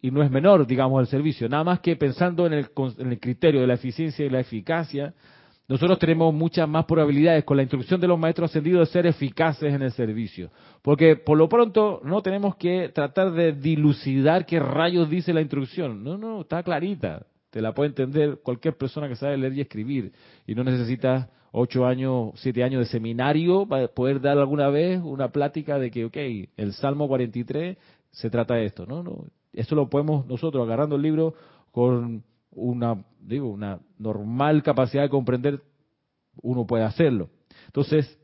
[0.00, 1.48] y no es menor, digamos, el servicio.
[1.48, 5.14] Nada más que pensando en el, en el criterio de la eficiencia y la eficacia,
[5.68, 9.72] nosotros tenemos muchas más probabilidades con la instrucción de los maestros ascendidos de ser eficaces
[9.72, 10.50] en el servicio.
[10.82, 16.02] Porque por lo pronto no tenemos que tratar de dilucidar qué rayos dice la instrucción.
[16.02, 17.26] No, no, está clarita.
[17.50, 20.12] Te la puede entender cualquier persona que sabe leer y escribir.
[20.46, 25.28] Y no necesitas ocho años, siete años de seminario para poder dar alguna vez una
[25.28, 26.16] plática de que, ok,
[26.56, 27.76] el Salmo 43
[28.12, 28.86] se trata de esto.
[28.86, 29.26] No, no.
[29.52, 31.34] Esto lo podemos nosotros, agarrando el libro
[31.72, 35.62] con una, digo, una normal capacidad de comprender,
[36.42, 37.28] uno puede hacerlo.
[37.66, 38.18] Entonces,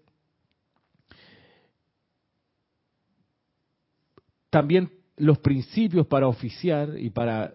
[4.50, 7.54] también los principios para oficiar y para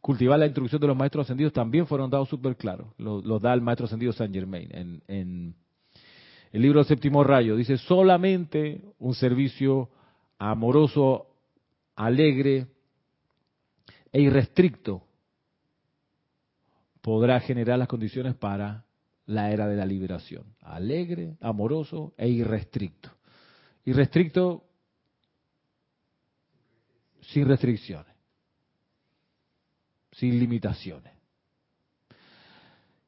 [0.00, 2.88] cultivar la instrucción de los maestros ascendidos también fueron dados súper claros.
[2.98, 5.54] Los, da el maestro ascendido Saint Germain en, en
[6.52, 7.56] el libro Séptimo Rayo.
[7.56, 9.88] Dice, solamente un servicio
[10.38, 11.26] amoroso,
[12.00, 12.66] alegre
[14.10, 15.06] e irrestricto
[17.02, 18.84] podrá generar las condiciones para
[19.26, 20.44] la era de la liberación.
[20.60, 23.10] Alegre, amoroso e irrestricto.
[23.84, 24.64] Irrestricto
[27.20, 28.14] sin restricciones,
[30.12, 31.12] sin limitaciones.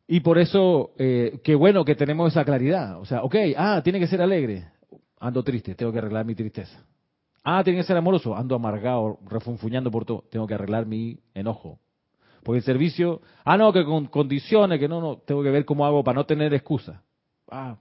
[0.06, 3.00] Y por eso, eh, qué bueno que tenemos esa claridad.
[3.00, 4.70] O sea, ok, ah, tiene que ser alegre.
[5.18, 6.84] Ando triste, tengo que arreglar mi tristeza.
[7.44, 8.36] Ah, tiene que ser amoroso.
[8.36, 10.24] Ando amargado, refunfuñando por todo.
[10.30, 11.78] Tengo que arreglar mi enojo.
[12.42, 15.86] Porque el servicio, ah, no, que con condiciones, que no, no, tengo que ver cómo
[15.86, 17.02] hago para no tener excusa.
[17.50, 17.76] Ah,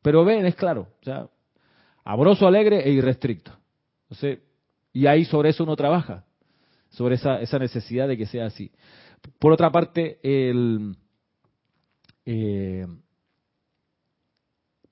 [0.00, 1.28] pero ven, es claro, o sea,
[2.04, 3.52] amoroso, alegre e irrestricto.
[4.04, 4.38] Entonces,
[4.92, 6.24] y ahí sobre eso uno trabaja,
[6.90, 8.70] sobre esa, esa necesidad de que sea así.
[9.38, 10.96] Por otra parte, el,
[12.24, 12.86] eh,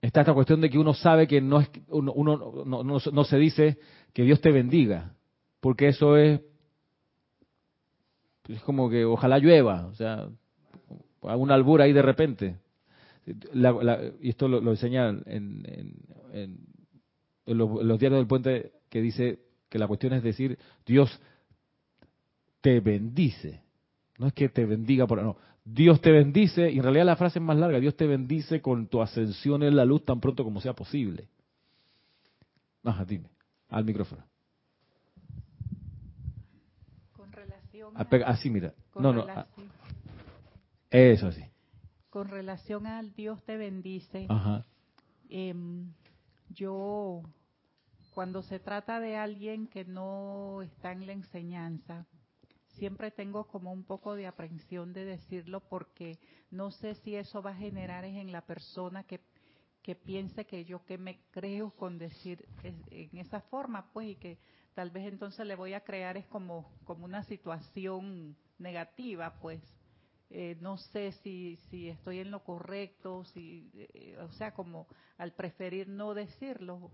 [0.07, 3.79] está esta cuestión de que uno sabe que no es uno, uno no, se dice
[4.13, 5.15] que Dios te bendiga,
[5.61, 6.41] porque eso es
[8.49, 10.29] es como que ojalá llueva, o sea,
[11.23, 12.59] un albur ahí de repente.
[13.27, 15.97] y esto lo, enseña en,
[17.47, 19.39] los, diarios del puente que dice
[19.71, 21.19] que la cuestión es decir, Dios
[22.61, 23.63] te bendice.
[24.19, 25.39] No es que te bendiga por no.
[25.65, 28.87] Dios te bendice, y en realidad la frase es más larga, Dios te bendice con
[28.87, 31.29] tu ascensión en la luz tan pronto como sea posible.
[32.85, 33.31] Ajá, dime,
[33.71, 34.25] al micrófono.
[37.13, 38.75] Con relación a, así, mira.
[38.95, 39.27] No, no.
[40.91, 41.43] eso así.
[42.11, 44.67] Con relación al Dios te bendice, Ajá.
[45.31, 45.93] Em,
[46.51, 47.23] yo,
[48.13, 52.07] cuando se trata de alguien que no está en la enseñanza,
[52.79, 56.19] siempre tengo como un poco de aprensión de decirlo porque
[56.51, 59.21] no sé si eso va a generar en la persona que,
[59.83, 64.39] que piense que yo que me creo con decir en esa forma, pues, y que
[64.75, 69.63] tal vez entonces le voy a crear es como, como una situación negativa, pues.
[70.31, 75.33] Eh, no sé si, si estoy en lo correcto, si, eh, o sea, como al
[75.33, 76.91] preferir no decirlo,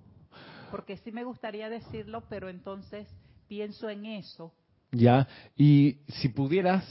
[0.71, 3.09] porque sí me gustaría decirlo, pero entonces
[3.47, 4.53] pienso en eso
[4.93, 6.85] ya, y si pudieras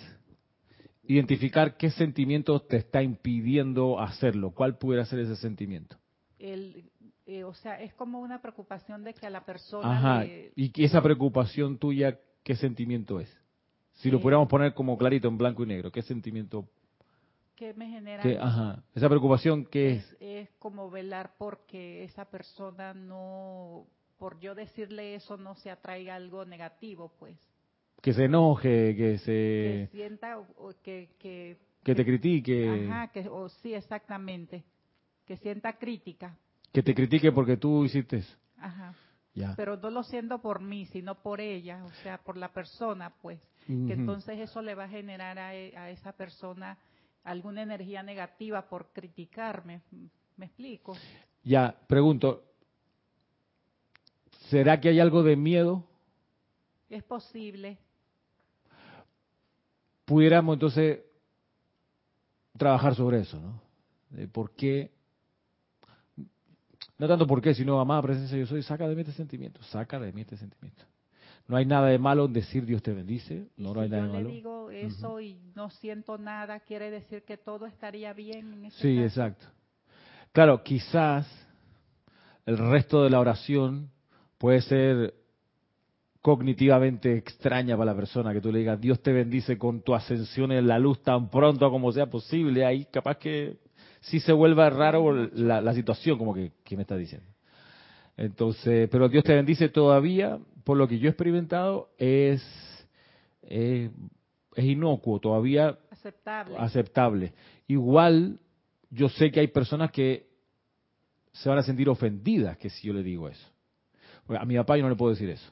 [1.04, 5.98] identificar qué sentimiento te está impidiendo hacerlo, ¿cuál pudiera ser ese sentimiento?
[6.38, 6.90] El,
[7.26, 9.98] eh, o sea, es como una preocupación de que a la persona.
[9.98, 13.30] Ajá, y esa preocupación tuya, ¿qué sentimiento es?
[13.96, 16.70] Si lo pudiéramos poner como clarito en blanco y negro, ¿qué sentimiento?
[17.56, 18.24] ¿Qué me genera?
[18.42, 20.48] ajá, esa preocupación, ¿qué es, es?
[20.48, 23.86] Es como velar porque esa persona no,
[24.18, 27.38] por yo decirle eso, no se atraiga algo negativo, pues
[28.02, 29.24] que se enoje, que se...
[29.24, 30.38] Que sienta,
[30.84, 32.88] que, que, que te critique.
[32.88, 34.64] Ajá, que, o, sí, exactamente.
[35.26, 36.38] Que sienta crítica.
[36.72, 38.24] Que te critique porque tú hiciste.
[38.58, 38.96] Ajá.
[39.34, 39.54] Ya.
[39.56, 43.40] Pero no lo siento por mí, sino por ella, o sea, por la persona, pues.
[43.68, 46.76] Que entonces eso le va a generar a, e, a, esa persona
[47.24, 49.82] alguna energía negativa por criticarme.
[50.38, 50.98] ¿Me explico?
[51.44, 52.46] Ya, pregunto.
[54.50, 55.86] ¿Será que hay algo de miedo?
[56.90, 57.78] Es posible
[60.10, 61.02] pudiéramos entonces
[62.58, 63.62] trabajar sobre eso, ¿no?
[64.10, 64.90] De por qué,
[66.98, 70.00] no tanto por qué, sino amada presencia yo soy, saca de mí este sentimiento, saca
[70.00, 70.84] de mí este sentimiento.
[71.48, 74.10] No hay nada de malo en decir Dios te bendice, no, no hay nada de
[74.10, 74.22] malo.
[74.22, 78.66] Yo le digo eso y no siento nada, quiere decir que todo estaría bien en
[78.66, 79.46] ese Sí, exacto.
[80.32, 81.28] Claro, quizás
[82.48, 83.92] el resto de la oración
[84.40, 85.14] puede ser
[86.30, 90.52] cognitivamente extraña para la persona que tú le digas, Dios te bendice con tu ascensión
[90.52, 93.58] en la luz tan pronto como sea posible, ahí capaz que
[94.02, 97.26] sí se vuelva raro la, situación, como que, ¿qué me está diciendo?
[98.16, 102.44] Entonces, pero Dios te bendice todavía, por lo que yo he experimentado, es,
[103.42, 103.90] es,
[104.56, 106.56] inocuo, todavía aceptable.
[106.60, 107.34] aceptable.
[107.66, 108.40] Igual,
[108.92, 110.28] yo sé que hay personas que
[111.32, 113.48] se van a sentir ofendidas que si yo le digo eso.
[114.28, 115.52] A mi papá yo no le puedo decir eso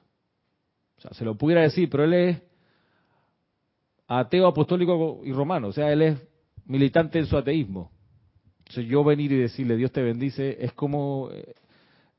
[0.97, 2.41] o sea, se lo pudiera decir, pero él es
[4.07, 6.27] ateo apostólico y romano, o sea, él es
[6.65, 7.91] militante en su ateísmo.
[8.60, 11.55] Entonces yo venir y decirle Dios te bendice es como eh,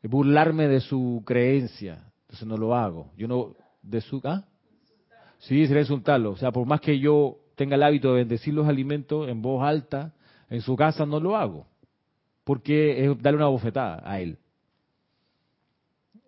[0.02, 2.04] burlarme de su creencia.
[2.22, 3.12] Entonces no lo hago.
[3.16, 4.44] Yo no de su ¿ah?
[5.38, 6.30] Sí, sería insultarlo.
[6.30, 9.62] O sea, por más que yo tenga el hábito de bendecir los alimentos en voz
[9.62, 10.14] alta
[10.48, 11.66] en su casa no lo hago.
[12.44, 14.38] Porque es darle una bofetada a él.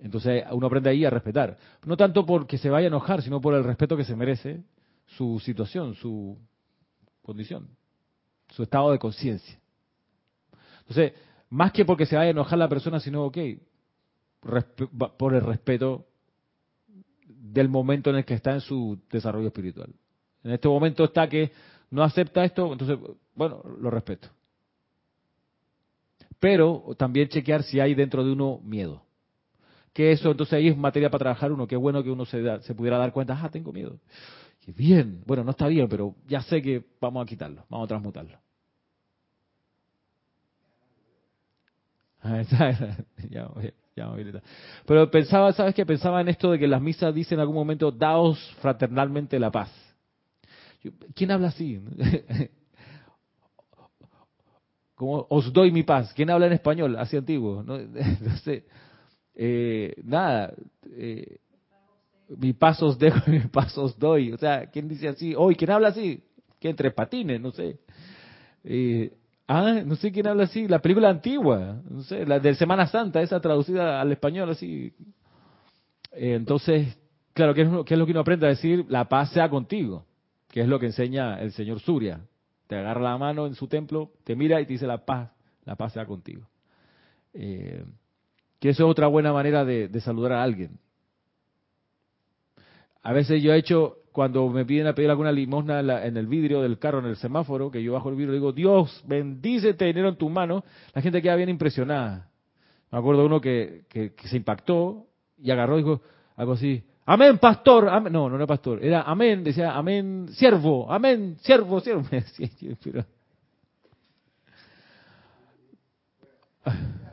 [0.02, 1.58] Entonces uno aprende ahí a respetar.
[1.84, 4.62] No tanto porque se vaya a enojar, sino por el respeto que se merece
[5.06, 6.38] su situación, su
[7.22, 7.68] condición,
[8.48, 9.58] su estado de conciencia.
[10.80, 11.12] Entonces,
[11.50, 13.38] más que porque se vaya a enojar la persona, sino, ok,
[15.16, 16.06] por el respeto
[17.26, 19.92] del momento en el que está en su desarrollo espiritual.
[20.42, 21.52] En este momento está que
[21.90, 22.98] no acepta esto, entonces,
[23.34, 24.28] bueno, lo respeto.
[26.38, 29.02] Pero también chequear si hay dentro de uno miedo
[29.92, 31.66] que eso entonces ahí es materia para trabajar uno.
[31.66, 33.98] Qué bueno que uno se, se pudiera dar cuenta, ah, tengo miedo.
[34.66, 37.88] Y bien, bueno, no está bien, pero ya sé que vamos a quitarlo, vamos a
[37.88, 38.38] transmutarlo.
[44.86, 45.84] pero pensaba, ¿sabes qué?
[45.86, 49.70] Pensaba en esto de que las misas dicen en algún momento, daos fraternalmente la paz.
[51.14, 51.80] ¿Quién habla así?
[54.94, 56.12] Como os doy mi paz.
[56.14, 56.96] ¿Quién habla en español?
[56.96, 57.62] Así antiguo.
[57.62, 58.64] No, no sé
[59.34, 60.54] eh, nada,
[60.96, 61.38] eh,
[62.36, 64.32] mi pasos dejo y mis pasos doy.
[64.32, 65.34] O sea, ¿quién dice así?
[65.36, 66.22] Hoy, ¿quién habla así?
[66.58, 67.78] Que entre patines, no sé.
[68.64, 69.12] Eh,
[69.48, 70.68] ah, no sé quién habla así.
[70.68, 74.92] La película antigua, no sé, la de Semana Santa, esa traducida al español así.
[76.12, 76.98] Eh, entonces,
[77.32, 78.84] claro, ¿qué es, ¿qué es lo que uno aprende a decir?
[78.88, 80.04] La paz sea contigo,
[80.48, 82.20] que es lo que enseña el señor Surya.
[82.66, 85.30] Te agarra la mano en su templo, te mira y te dice la paz,
[85.64, 86.46] la paz sea contigo.
[87.32, 87.84] Eh,
[88.60, 90.78] que eso es otra buena manera de, saludar a alguien.
[93.02, 96.60] A veces yo he hecho cuando me piden a pedir alguna limosna en el vidrio
[96.60, 100.16] del carro, en el semáforo, que yo bajo el vidrio digo, Dios, bendícete dinero en
[100.16, 100.62] tu mano,
[100.94, 102.28] la gente queda bien impresionada.
[102.90, 103.84] Me acuerdo uno que,
[104.24, 105.06] se impactó
[105.38, 106.02] y agarró y dijo
[106.36, 108.12] algo así, amén, pastor, amén.
[108.12, 112.04] no, no era pastor, era amén, decía amén, siervo, amén, siervo, siervo.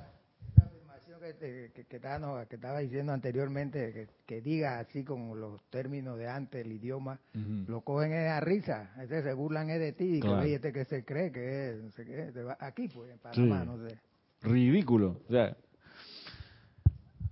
[1.39, 7.19] que, que, estaba, diciendo anteriormente, que, diga así como los términos de antes, el idioma,
[7.67, 11.31] lo cogen a risa, este se burlan es de ti, que este que se cree
[11.31, 13.97] que es, no sé qué, aquí pues, en Panamá, no sé.
[14.41, 15.21] Ridículo,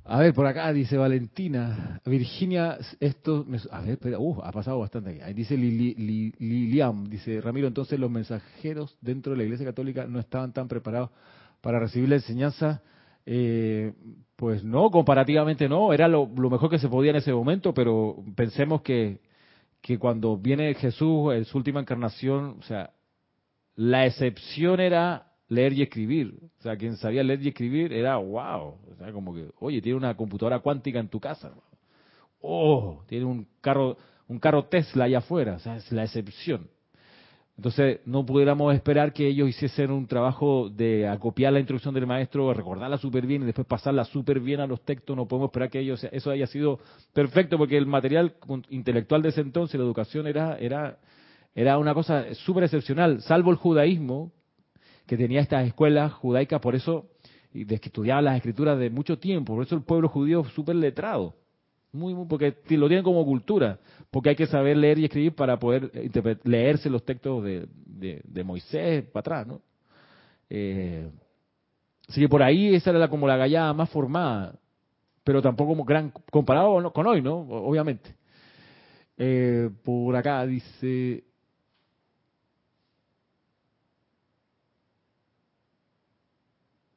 [0.04, 5.12] A ver, por acá dice Valentina, Virginia, esto, a ver, espera, uh, ha pasado bastante
[5.12, 5.22] aquí.
[5.22, 10.54] Ahí dice Liliam, dice Ramiro, entonces los mensajeros dentro de la Iglesia Católica no estaban
[10.54, 11.10] tan preparados
[11.62, 12.82] para recibir la enseñanza
[13.26, 13.94] eh,
[14.36, 18.82] pues no, comparativamente no, era lo, mejor que se podía en ese momento, pero pensemos
[18.82, 19.20] que,
[19.82, 22.92] que cuando viene Jesús en su última encarnación, o sea,
[23.76, 26.40] la excepción era leer y escribir.
[26.60, 28.78] O sea, quien sabía leer y escribir era wow.
[28.92, 31.52] O sea, como que, oye, tiene una computadora cuántica en tu casa.
[32.42, 33.98] Oh, tiene un carro,
[34.28, 35.56] un carro Tesla allá afuera.
[35.56, 36.70] O sea, es la excepción.
[37.58, 42.54] Entonces, no pudiéramos esperar que ellos hiciesen un trabajo de acopiar la instrucción del maestro,
[42.54, 45.16] recordarla súper bien y después pasarla súper bien a los textos.
[45.16, 46.80] No podemos esperar que ellos, eso haya sido
[47.14, 48.36] perfecto, porque el material
[48.70, 51.00] intelectual de ese entonces, la educación, era, era,
[51.54, 54.34] era una cosa súper excepcional, salvo el judaísmo,
[55.08, 57.10] que tenía estas escuelas judaicas, por eso,
[57.54, 60.76] y de que estudiaban las escrituras de mucho tiempo, por eso el pueblo judío súper
[60.76, 61.36] letrado.
[61.96, 63.80] Muy, muy, porque lo tienen como cultura,
[64.12, 65.90] porque hay que saber leer y escribir para poder
[66.44, 69.62] leerse los textos de, de, Moisés para atrás, ¿no?
[70.50, 71.10] Eh,
[72.08, 74.56] así que por ahí esa era como la gallada más formada,
[75.24, 77.40] pero tampoco como gran, comparado con hoy, ¿no?
[77.40, 78.16] Obviamente.
[79.18, 81.24] Eh, por acá dice,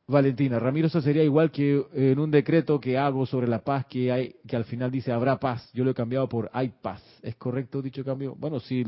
[0.09, 4.11] Valentina, Ramiro, eso sería igual que en un decreto que hago sobre la paz que
[4.11, 5.71] hay, que al final dice habrá paz.
[5.75, 7.03] Yo lo he cambiado por hay paz.
[7.23, 8.35] ¿Es correcto dicho cambio?
[8.35, 8.85] Bueno, si,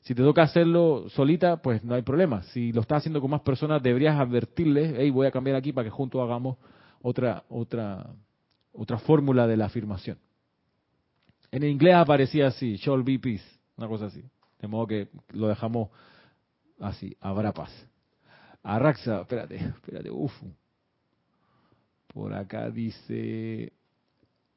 [0.00, 2.42] si te toca hacerlo solita, pues no hay problema.
[2.44, 5.84] Si lo estás haciendo con más personas, deberías advertirles, hey, voy a cambiar aquí para
[5.84, 6.56] que juntos hagamos
[7.02, 8.14] otra, otra,
[8.72, 10.16] otra fórmula de la afirmación.
[11.50, 13.44] En inglés aparecía así, shall be peace,
[13.76, 14.24] una cosa así.
[14.62, 15.90] De modo que lo dejamos
[16.80, 17.70] así, habrá paz.
[18.64, 20.32] Arraxa, espérate, espérate, uff.
[22.08, 23.72] Por acá dice,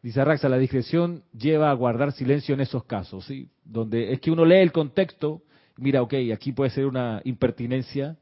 [0.02, 3.50] dice Arraxa, la discreción lleva a guardar silencio en esos casos, ¿sí?
[3.66, 5.44] Donde es que uno lee el contexto,
[5.78, 8.18] mira, ok, aquí puede ser una impertinencia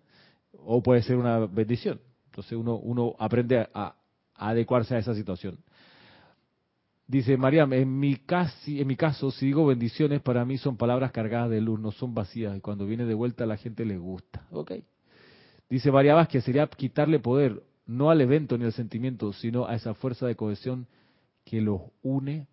[0.53, 2.01] o puede ser una bendición.
[2.27, 3.95] Entonces uno, uno aprende a,
[4.33, 5.59] adecuarse a esa situación.
[7.07, 11.11] Dice María, en mi, casi, en mi caso, si digo bendiciones, para mí son palabras
[11.11, 12.57] cargadas de luz, no son vacías.
[12.57, 14.47] Y cuando viene de vuelta a la gente le gusta.
[14.49, 14.71] Ok,
[15.69, 19.93] Dice María que sería quitarle poder, no al evento ni al sentimiento, sino a esa
[19.93, 20.87] fuerza de cohesión
[21.43, 22.47] que los une.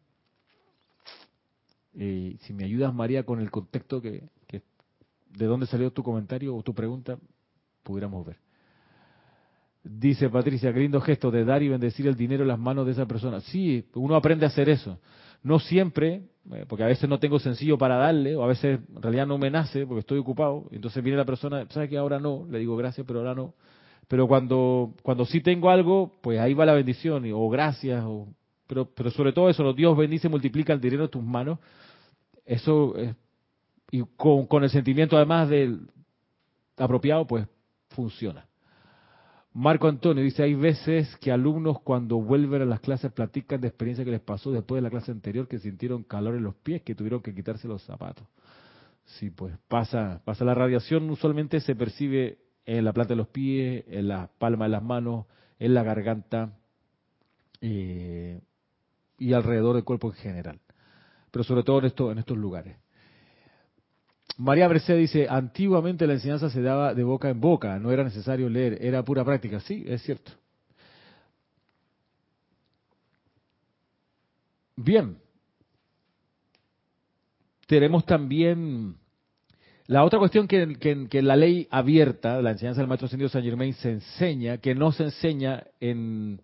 [1.95, 4.29] Eh, si me ayudas, María, con el contexto que,
[5.31, 7.19] de dónde salió tu comentario o tu pregunta,
[7.83, 8.37] pudiéramos ver.
[9.85, 13.07] Dice Patricia, lindo gesto de dar y bendecir el dinero en las manos de esa
[13.07, 13.41] persona.
[13.41, 14.99] Sí, uno aprende a hacer eso.
[15.43, 16.23] No siempre,
[16.53, 19.39] eh, porque a veces no tengo sencillo para darle, o a veces en realidad no
[19.39, 22.47] me nace porque estoy ocupado, entonces viene la persona, ¿sabe que ahora no?
[22.51, 23.55] Le digo gracias, pero ahora no.
[24.09, 28.29] Pero cuando, cuando sí tengo algo, pues ahí va la bendición, o gracias, o,
[28.67, 31.59] pero, pero sobre todo eso, Dios bendice, multiplica el dinero en tus manos,
[32.45, 32.95] eso,
[33.91, 35.81] y con, con el sentimiento además del
[36.77, 37.47] apropiado, pues
[37.91, 38.47] funciona.
[39.55, 44.05] Marco Antonio dice, hay veces que alumnos cuando vuelven a las clases platican de experiencia
[44.05, 46.95] que les pasó después de la clase anterior, que sintieron calor en los pies, que
[46.95, 48.27] tuvieron que quitarse los zapatos.
[49.05, 53.85] Sí, pues pasa, pasa la radiación, usualmente se percibe en la planta de los pies,
[53.89, 55.27] en la palma de las manos,
[55.59, 56.57] en la garganta
[57.61, 58.41] eh,
[59.19, 60.61] y alrededor del cuerpo en general,
[61.31, 62.77] pero sobre todo en, en estos lugares.
[64.39, 68.49] María Mercedes dice, antiguamente la enseñanza se daba de boca en boca, no era necesario
[68.49, 69.61] leer, era pura práctica.
[69.61, 70.33] Sí, es cierto.
[74.77, 75.19] Bien.
[77.67, 78.97] Tenemos también
[79.87, 80.77] la otra cuestión que,
[81.11, 84.93] que, la ley abierta, la enseñanza del Maestro Ascendido San Germain, se enseña, que no
[84.93, 86.41] se enseña en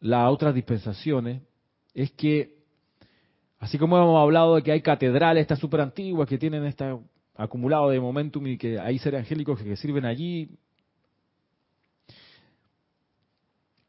[0.00, 1.42] las otras dispensaciones,
[1.94, 2.59] es que
[3.60, 6.98] Así como hemos hablado de que hay catedrales, estas súper antiguas, que tienen este
[7.36, 10.50] acumulado de momentum y que hay seres angélicos que sirven allí.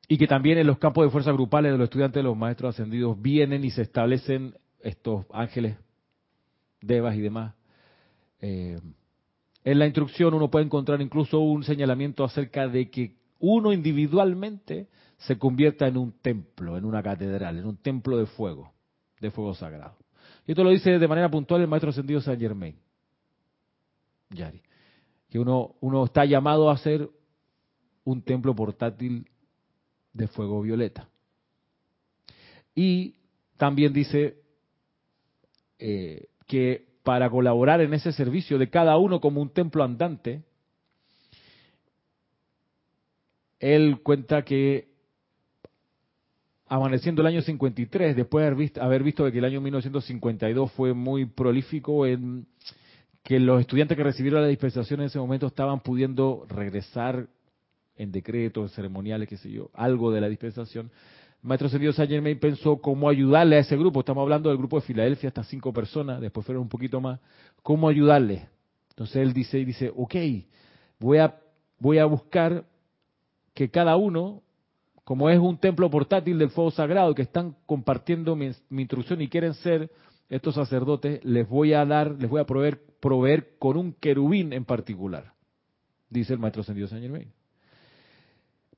[0.10, 2.76] Y que también en los campos de fuerza grupales de los estudiantes de los maestros
[2.76, 5.78] ascendidos vienen y se establecen estos ángeles
[6.82, 7.56] devas y demás.
[8.42, 8.78] Eh,
[9.64, 15.38] en la instrucción uno puede encontrar incluso un señalamiento acerca de que uno individualmente se
[15.38, 18.74] convierta en un templo, en una catedral, en un templo de fuego,
[19.22, 19.96] de fuego sagrado.
[20.46, 22.76] Y esto lo dice de manera puntual el maestro ascendido Saint Germain.
[24.32, 24.62] Yari.
[25.30, 27.10] Que uno, uno está llamado a ser
[28.04, 29.30] un templo portátil
[30.12, 31.08] de fuego violeta.
[32.76, 33.16] Y
[33.58, 34.42] también dice
[35.78, 40.44] eh, que para colaborar en ese servicio de cada uno como un templo andante,
[43.60, 44.91] él cuenta que
[46.72, 50.94] amaneciendo el año 53, después de haber visto, haber visto que el año 1952 fue
[50.94, 52.48] muy prolífico en
[53.24, 57.28] que los estudiantes que recibieron la dispensación en ese momento estaban pudiendo regresar
[57.98, 60.90] en decretos, ceremoniales, qué sé yo, algo de la dispensación.
[61.42, 64.00] Maestro Sergio Saint pensó cómo ayudarle a ese grupo.
[64.00, 67.20] Estamos hablando del grupo de Filadelfia, hasta cinco personas, después fueron un poquito más.
[67.64, 68.48] ¿Cómo ayudarle?
[68.92, 70.16] Entonces él dice, dice, ok,
[71.00, 71.38] voy a,
[71.80, 72.64] voy a buscar
[73.54, 74.42] que cada uno,
[75.12, 79.54] como es un templo portátil del fuego sagrado, que están compartiendo mi, instrucción y quieren
[79.56, 79.92] ser
[80.30, 85.34] estos sacerdotes, les voy a dar, les voy a proveer, con un querubín en particular,
[86.10, 87.30] dice el maestro Ascendido Saint Germain.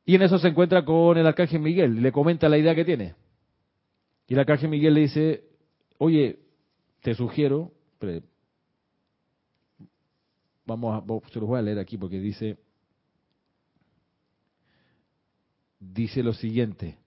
[0.08, 3.14] Y en eso se encuentra con el arcángel Miguel, le comenta la idea que tiene.
[4.28, 5.44] Y el arcángel Miguel le dice,
[6.00, 6.40] oye,
[7.04, 7.74] te sugiero,
[10.66, 12.58] vamos a, se los voy a leer aquí porque dice,
[15.92, 16.98] dice lo siguiente,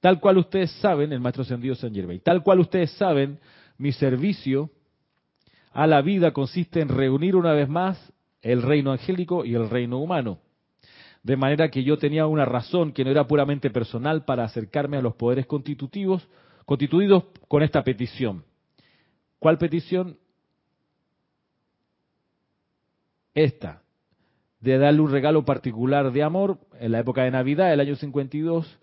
[0.00, 3.38] tal cual ustedes saben, el maestro ascendido San Gervais, tal cual ustedes saben,
[3.78, 4.70] mi servicio
[5.72, 8.12] a la vida consiste en reunir una vez más
[8.42, 10.38] el reino angélico y el reino humano
[11.24, 15.02] de manera que yo tenía una razón que no era puramente personal para acercarme a
[15.02, 16.28] los poderes constitutivos,
[16.66, 18.44] constituidos con esta petición.
[19.38, 20.18] ¿Cuál petición?
[23.34, 23.82] Esta,
[24.64, 28.78] de darle un regalo particular de amor en la época de Navidad, el año 52,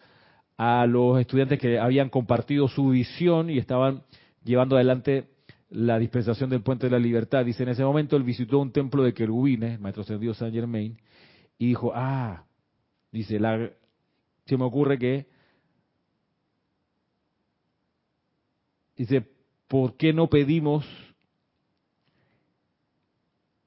[0.56, 4.04] a los estudiantes que habían compartido su visión y estaban
[4.44, 5.30] llevando adelante
[5.72, 7.44] la dispensación del Puente de la Libertad.
[7.44, 11.00] Dice, en ese momento él visitó un templo de querubines, Maestro Dios Saint Germain,
[11.58, 12.46] y dijo, ah,
[13.12, 13.40] dice,
[14.46, 15.26] se me ocurre que,
[18.96, 19.28] dice,
[19.68, 20.86] ¿por qué no pedimos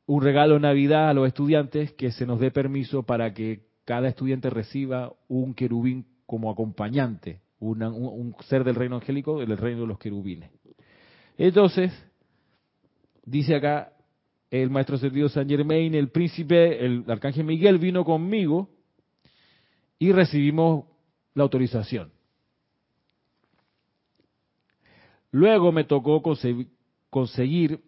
[0.07, 4.09] un regalo de Navidad a los estudiantes que se nos dé permiso para que cada
[4.09, 9.99] estudiante reciba un querubín como acompañante, un, ser del reino angélico, del reino de los
[9.99, 10.51] querubines.
[11.37, 11.93] Entonces,
[13.25, 13.93] dice acá,
[14.51, 18.71] el maestro servido San Germain, el príncipe, el arcángel Miguel vino conmigo
[19.99, 20.85] y recibimos
[21.35, 22.13] la autorización.
[25.31, 26.23] Luego me tocó
[27.11, 27.81] conseguir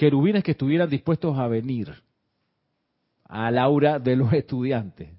[0.00, 1.92] querubines que estuvieran dispuestos a venir
[3.24, 5.10] a la aura de los estudiantes.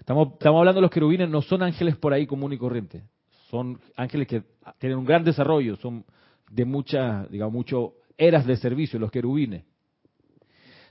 [0.00, 3.04] Estamos, estamos hablando de los querubines, no son ángeles por ahí común y corriente.
[3.48, 4.42] Son ángeles que
[4.76, 6.04] tienen un gran desarrollo, son
[6.50, 9.64] de muchas, digamos, mucho eras de servicio, los querubines.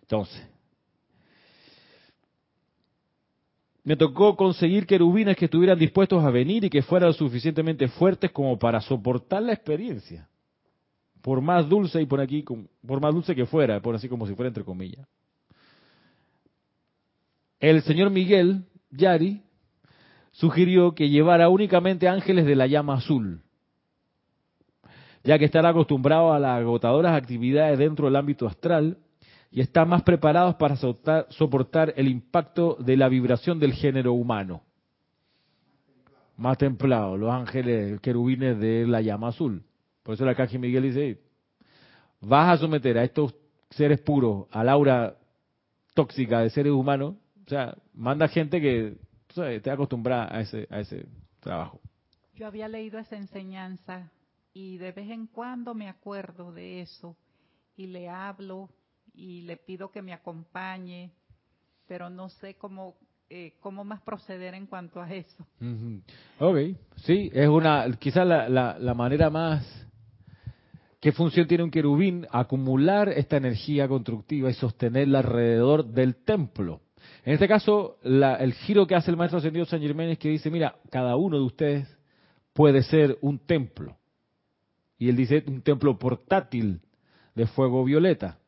[0.01, 0.49] Entonces,
[3.83, 8.57] me tocó conseguir querubines que estuvieran dispuestos a venir y que fueran suficientemente fuertes como
[8.57, 10.27] para soportar la experiencia.
[11.25, 12.45] Por más dulce y por aquí,
[12.85, 15.07] por más dulce que fuera, por así como si fuera entre comillas.
[17.59, 19.41] El señor Miguel Yari
[20.29, 23.41] sugirió que llevara únicamente ángeles de la llama azul
[25.23, 28.99] ya que están acostumbrados a las agotadoras actividades dentro del ámbito astral
[29.49, 30.75] y están más preparados para
[31.29, 34.61] soportar el impacto de la vibración del género humano.
[36.37, 39.64] Más templados, los ángeles querubines de la llama azul.
[40.05, 41.19] Por eso la caja Miguel dice,
[42.21, 43.33] vas a someter a estos
[43.71, 45.17] seres puros al aura
[45.95, 48.97] tóxica de seres humanos, o sea, manda gente que
[49.35, 51.07] esté acostumbrada a ese, a ese
[51.39, 51.81] trabajo.
[52.35, 54.11] Yo había leído esa enseñanza
[54.53, 57.17] y de vez en cuando me acuerdo de eso
[57.75, 58.69] y le hablo
[59.11, 61.13] y le pido que me acompañe,
[61.87, 62.95] pero no sé cómo
[63.27, 65.47] eh, cómo más proceder en cuanto a eso.
[66.39, 66.57] Ok,
[66.97, 69.84] sí, es una, quizás la, la, manera más,
[70.99, 72.27] ¿qué función tiene un querubín?
[72.31, 76.81] Acumular esta energía constructiva y sostenerla alrededor del templo.
[77.23, 80.29] En este caso, la, el giro que hace el maestro ascendido San Germán es que
[80.29, 81.97] dice, mira, cada uno de ustedes
[82.53, 83.97] puede ser un templo.
[84.97, 86.81] Y él dice un templo portátil
[87.35, 88.39] de fuego violeta.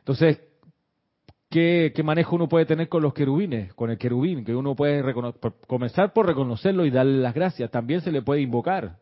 [0.00, 0.40] Entonces,
[1.48, 3.72] ¿qué, manejo uno puede tener con los querubines?
[3.74, 5.14] Con el querubín, que uno puede
[5.66, 7.70] comenzar por reconocerlo y darle las gracias.
[7.70, 8.98] También se le puede invocar.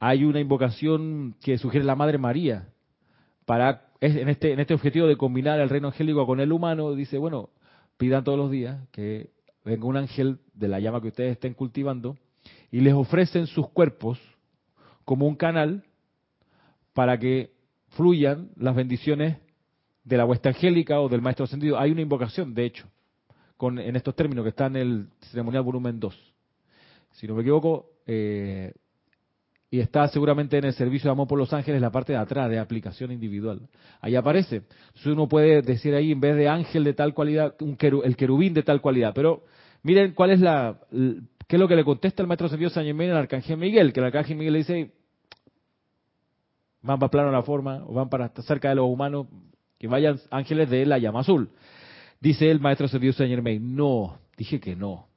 [0.00, 2.68] Hay una invocación que sugiere la Madre María
[3.44, 6.92] para en este en este objetivo de combinar el reino angélico con el humano.
[6.94, 7.50] Dice, bueno,
[7.96, 9.30] pidan todos los días que
[9.64, 12.16] venga un ángel de la llama que ustedes estén cultivando
[12.70, 14.20] y les ofrecen sus cuerpos
[15.04, 15.84] como un canal
[16.92, 17.52] para que
[17.88, 19.38] fluyan las bendiciones
[20.04, 21.78] de la huesta angélica o del maestro ascendido.
[21.78, 22.86] Hay una invocación, de hecho,
[23.56, 26.34] con, en estos términos que está en el ceremonial volumen 2.
[27.12, 28.72] Si no me equivoco, eh,
[29.70, 32.48] y está seguramente en el servicio de amor por los ángeles, la parte de atrás
[32.48, 33.60] de aplicación individual.
[34.00, 34.62] Ahí aparece.
[34.94, 37.54] Si uno puede decir ahí, en vez de ángel de tal cualidad,
[38.04, 39.12] el querubín de tal cualidad.
[39.14, 39.44] Pero
[39.82, 43.10] miren cuál es la, qué es lo que le contesta el maestro ascendido San Germán
[43.10, 44.92] al arcángel Miguel, que el arcángel Miguel le dice,
[46.80, 49.26] van para plano la forma, o van para cerca de los humanos,
[49.78, 51.50] que vayan ángeles de la llama azul.
[52.20, 55.08] Dice el maestro ascendido San Germain, no, dije que no.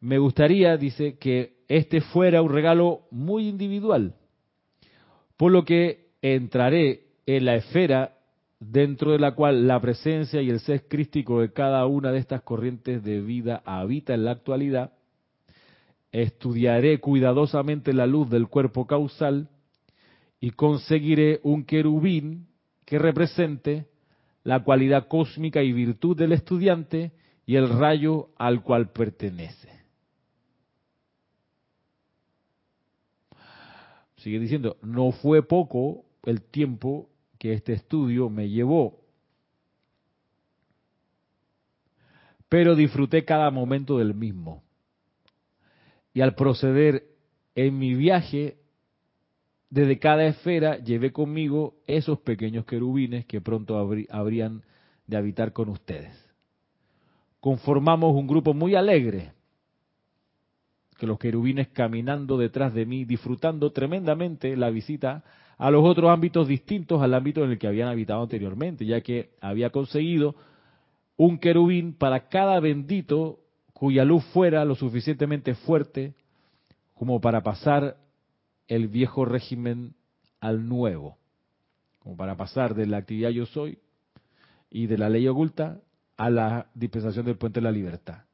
[0.00, 4.14] Me gustaría, dice, que este fuera un regalo muy individual,
[5.36, 8.14] por lo que entraré en la esfera
[8.58, 12.42] dentro de la cual la presencia y el ser crístico de cada una de estas
[12.42, 14.92] corrientes de vida habita en la actualidad,
[16.10, 19.48] estudiaré cuidadosamente la luz del cuerpo causal
[20.40, 22.48] y conseguiré un querubín
[22.84, 23.86] que represente
[24.42, 27.12] la cualidad cósmica y virtud del estudiante
[27.44, 29.77] y el rayo al cual pertenece.
[34.18, 37.08] Sigue diciendo, no fue poco el tiempo
[37.38, 39.00] que este estudio me llevó,
[42.48, 44.62] pero disfruté cada momento del mismo.
[46.12, 47.04] Y al proceder
[47.54, 48.56] en mi viaje
[49.70, 53.76] desde cada esfera llevé conmigo esos pequeños querubines que pronto
[54.10, 54.62] habrían
[55.06, 56.12] de habitar con ustedes.
[57.40, 59.32] Conformamos un grupo muy alegre,
[60.98, 65.22] que los querubines caminando detrás de mí, disfrutando tremendamente la visita
[65.56, 69.30] a los otros ámbitos distintos al ámbito en el que habían habitado anteriormente, ya que
[69.40, 70.34] había conseguido
[71.16, 73.38] un querubín para cada bendito
[73.72, 76.14] cuya luz fuera lo suficientemente fuerte
[76.94, 77.96] como para pasar
[78.66, 79.94] el viejo régimen
[80.40, 81.16] al nuevo,
[82.00, 83.78] como para pasar de la actividad yo soy
[84.68, 85.80] y de la ley oculta
[86.16, 88.27] a la dispensación del puente de la libertad.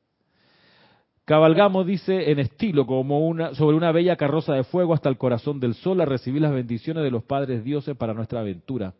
[1.24, 5.58] Cabalgamos, dice, en estilo, como una, sobre una bella carroza de fuego hasta el corazón
[5.58, 8.92] del sol a recibir las bendiciones de los padres dioses para nuestra aventura.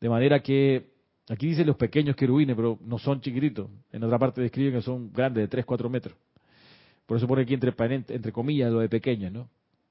[0.00, 0.88] De manera que,
[1.28, 3.70] aquí dice los pequeños querubines, pero no son chiquititos.
[3.92, 6.16] En otra parte describen que son grandes, de 3, 4 metros.
[7.06, 7.72] Por eso pone aquí entre,
[8.08, 9.48] entre comillas lo de pequeños, ¿no?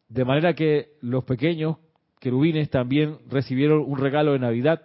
[0.09, 1.77] De manera que los pequeños
[2.19, 4.81] querubines también recibieron un regalo de Navidad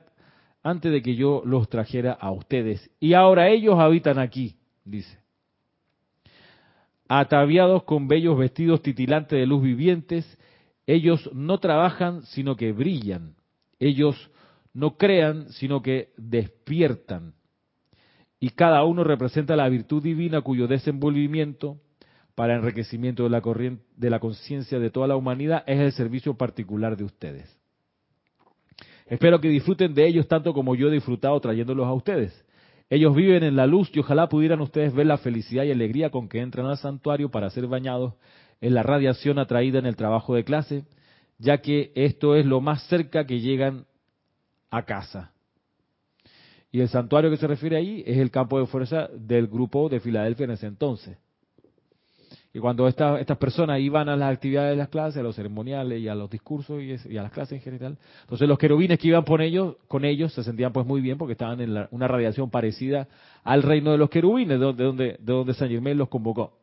[0.63, 2.91] antes de que yo los trajera a ustedes.
[3.01, 4.55] Y ahora ellos habitan aquí,
[4.85, 5.20] dice.
[7.13, 10.39] Ataviados con bellos vestidos titilantes de luz vivientes,
[10.87, 13.35] ellos no trabajan sino que brillan.
[13.81, 14.31] Ellos
[14.73, 17.35] no crean sino que despiertan.
[18.39, 21.81] Y cada uno representa la virtud divina cuyo desenvolvimiento
[22.37, 23.43] para enriquecimiento de la
[23.97, 27.61] de la conciencia de toda la humanidad es el servicio particular de ustedes.
[29.07, 32.47] Espero que disfruten de ellos tanto como yo he disfrutado trayéndolos a ustedes.
[32.91, 36.29] Ellos viven en la luz y ojalá pudieran ustedes ver la felicidad y alegría con
[36.29, 38.15] que entran al santuario para ser bañados
[38.61, 40.85] en la radiación atraída en el trabajo de clase,
[41.39, 43.87] ya que esto es lo más cerca que llegan
[44.71, 45.33] a casa.
[46.73, 50.01] Y el santuario que se refiere ahí es el campo de fuerza del grupo de
[50.01, 51.17] Filadelfia en ese entonces.
[52.53, 56.09] Y cuando estas personas iban a las actividades de las clases, a los ceremoniales y
[56.09, 59.41] a los discursos y, a las clases en general, entonces los querubines que iban con
[59.41, 63.07] ellos, con ellos se sentían pues muy bien porque estaban en una radiación parecida
[63.45, 66.59] al reino de los querubines, de donde, de donde San Germán los convocó.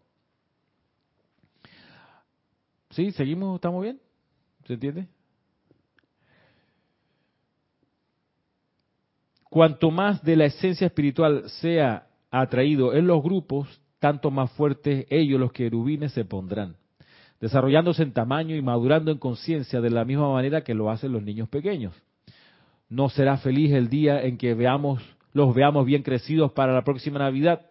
[2.89, 3.11] ¿Sí?
[3.11, 3.55] ¿Seguimos?
[3.55, 4.01] ¿Estamos bien?
[4.65, 5.07] ¿Se entiende?
[9.49, 15.39] Cuanto más de la esencia espiritual sea atraído en los grupos, tanto más fuertes ellos
[15.39, 16.75] los querubines se pondrán,
[17.39, 21.23] desarrollándose en tamaño y madurando en conciencia de la misma manera que lo hacen los
[21.23, 21.93] niños pequeños.
[22.89, 25.01] No será feliz el día en que veamos
[25.33, 27.61] los veamos bien crecidos para la próxima Navidad,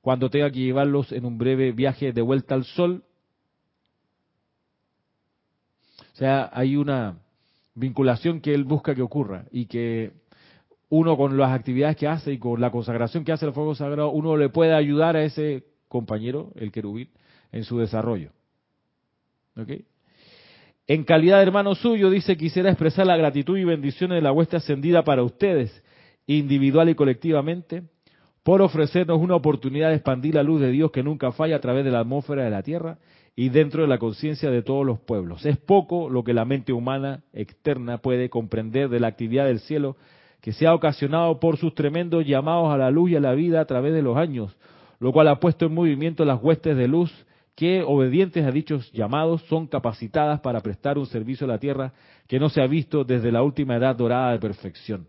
[0.00, 3.04] cuando tenga que llevarlos en un breve viaje de vuelta al sol.
[6.12, 7.18] O sea, hay una
[7.74, 10.12] vinculación que él busca que ocurra y que
[10.88, 14.10] uno con las actividades que hace y con la consagración que hace el fuego sagrado,
[14.10, 17.10] uno le puede ayudar a ese compañero, el querubín,
[17.52, 18.30] en su desarrollo.
[20.86, 24.56] En calidad de hermano suyo, dice, quisiera expresar la gratitud y bendiciones de la hueste
[24.56, 25.84] ascendida para ustedes,
[26.26, 27.82] individual y colectivamente,
[28.42, 31.84] por ofrecernos una oportunidad de expandir la luz de Dios que nunca falla a través
[31.84, 32.98] de la atmósfera de la Tierra
[33.36, 35.44] y dentro de la conciencia de todos los pueblos.
[35.44, 39.96] Es poco lo que la mente humana externa puede comprender de la actividad del cielo
[40.40, 43.60] que se ha ocasionado por sus tremendos llamados a la luz y a la vida
[43.60, 44.56] a través de los años,
[45.02, 47.12] lo cual ha puesto en movimiento las huestes de luz
[47.56, 51.92] que, obedientes a dichos llamados, son capacitadas para prestar un servicio a la tierra
[52.28, 55.08] que no se ha visto desde la última edad dorada de perfección.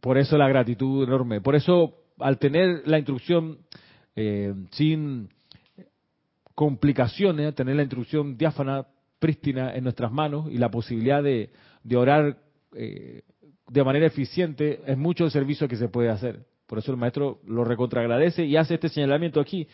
[0.00, 1.42] Por eso la gratitud enorme.
[1.42, 3.58] Por eso, al tener la instrucción
[4.16, 5.28] eh, sin
[6.54, 8.86] complicaciones, tener la instrucción diáfana,
[9.18, 11.50] prístina en nuestras manos y la posibilidad de,
[11.94, 12.38] orar
[12.74, 13.24] eh,
[13.68, 16.44] de manera eficiente, es mucho el servicio que se puede hacer.
[16.66, 19.66] Por eso el maestro lo recontragradece y hace este señalamiento aquí.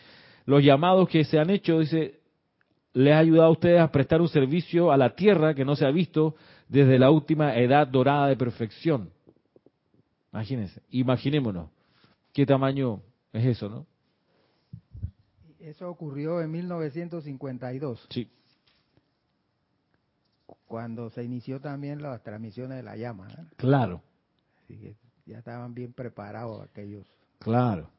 [0.46, 2.20] Los llamados que se han hecho, dice,
[2.92, 5.86] les ha ayudado a ustedes a prestar un servicio a la tierra que no se
[5.86, 6.34] ha visto
[6.68, 9.10] desde la última edad dorada de perfección.
[10.32, 11.70] Imagínense, imaginémonos
[12.32, 13.86] qué tamaño es eso, ¿no?
[15.58, 18.06] Eso ocurrió en 1952.
[18.10, 18.28] Sí.
[20.70, 23.26] Cuando se inició también las transmisiones de la llama.
[23.56, 24.02] Claro.
[24.62, 24.94] Así que
[25.26, 27.04] ya estaban bien preparados aquellos.
[27.40, 27.90] Claro.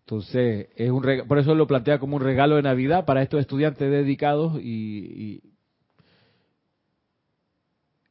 [0.00, 3.90] Entonces, es un por eso lo plantea como un regalo de Navidad para estos estudiantes
[3.90, 5.42] dedicados y,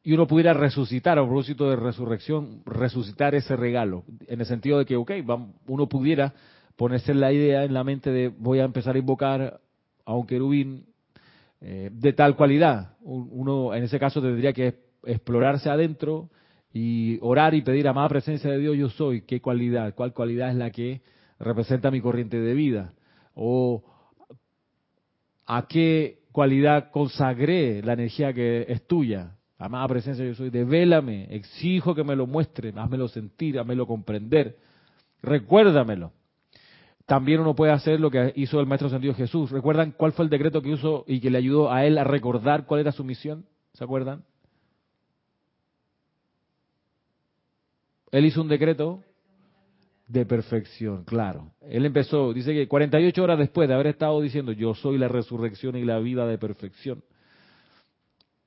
[0.04, 4.86] y uno pudiera resucitar a propósito de resurrección, resucitar ese regalo, en el sentido de
[4.86, 5.12] que, ok,
[5.66, 6.36] uno pudiera
[6.76, 9.60] ponerse la idea en la mente de voy a empezar a invocar
[10.06, 10.86] a un querubín
[11.62, 12.98] eh, de tal cualidad.
[13.02, 16.30] Uno en ese caso tendría que explorarse adentro
[16.74, 19.22] y orar y pedir a más presencia de Dios yo soy.
[19.22, 19.96] ¿Qué cualidad?
[19.96, 21.02] ¿Cuál cualidad es la que
[21.40, 22.94] representa mi corriente de vida?
[23.34, 23.84] O
[25.46, 29.32] a qué cualidad consagré la energía que es tuya.
[29.58, 34.58] Amada presencia yo soy, devélame, exijo que me lo muestre, házmelo sentir, házmelo comprender,
[35.24, 36.12] recuérdamelo.
[37.08, 39.50] También uno puede hacer lo que hizo el Maestro Sentido Jesús.
[39.50, 42.66] ¿Recuerdan cuál fue el decreto que usó y que le ayudó a él a recordar
[42.66, 43.46] cuál era su misión?
[43.74, 44.26] ¿Se acuerdan?
[48.12, 49.02] Él hizo un decreto
[50.10, 51.54] de perfección, claro.
[51.62, 55.78] Él empezó, dice que 48 horas después de haber estado diciendo, yo soy la resurrección
[55.78, 57.04] y la vida de perfección,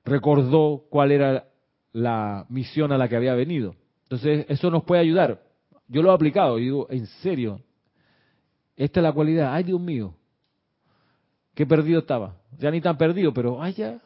[0.05, 1.47] recordó cuál era
[1.93, 3.75] la misión a la que había venido.
[4.03, 5.41] Entonces, eso nos puede ayudar.
[5.87, 7.61] Yo lo he aplicado y digo, en serio,
[8.75, 9.53] esta es la cualidad.
[9.53, 10.15] Ay, Dios mío,
[11.53, 12.37] qué perdido estaba.
[12.57, 13.99] Ya ni tan perdido, pero ay, ya.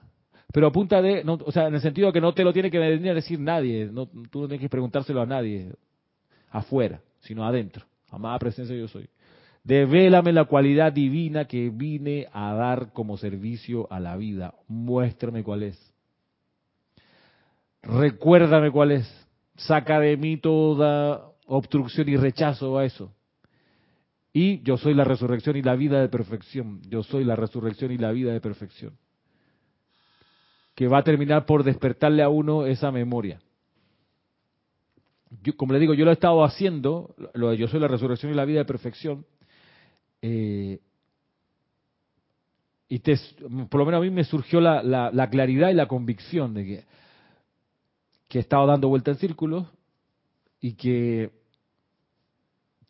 [0.54, 2.54] Pero a punta de, no, o sea, en el sentido de que no te lo
[2.54, 3.90] tiene que venir a decir nadie.
[3.92, 5.74] No, tú no tienes que preguntárselo a nadie
[6.50, 7.86] afuera, sino adentro.
[8.10, 9.10] Amada presencia yo soy.
[9.64, 14.54] Devélame la cualidad divina que vine a dar como servicio a la vida.
[14.68, 15.94] Muéstrame cuál es.
[17.82, 19.28] Recuérdame cuál es.
[19.56, 23.12] Saca de mí toda obstrucción y rechazo a eso.
[24.38, 26.82] Y yo soy la resurrección y la vida de perfección.
[26.90, 28.98] Yo soy la resurrección y la vida de perfección.
[30.76, 33.40] Que va a terminar por despertarle a uno esa memoria.
[35.56, 38.44] Como le digo, yo lo he estado haciendo, lo yo soy la resurrección y la
[38.44, 39.26] vida de perfección,
[40.22, 40.82] eh,
[42.90, 46.84] y por lo menos a mí me surgió la, claridad y la convicción de que,
[48.28, 49.66] que he estado dando vuelta en círculos
[50.60, 51.32] y que,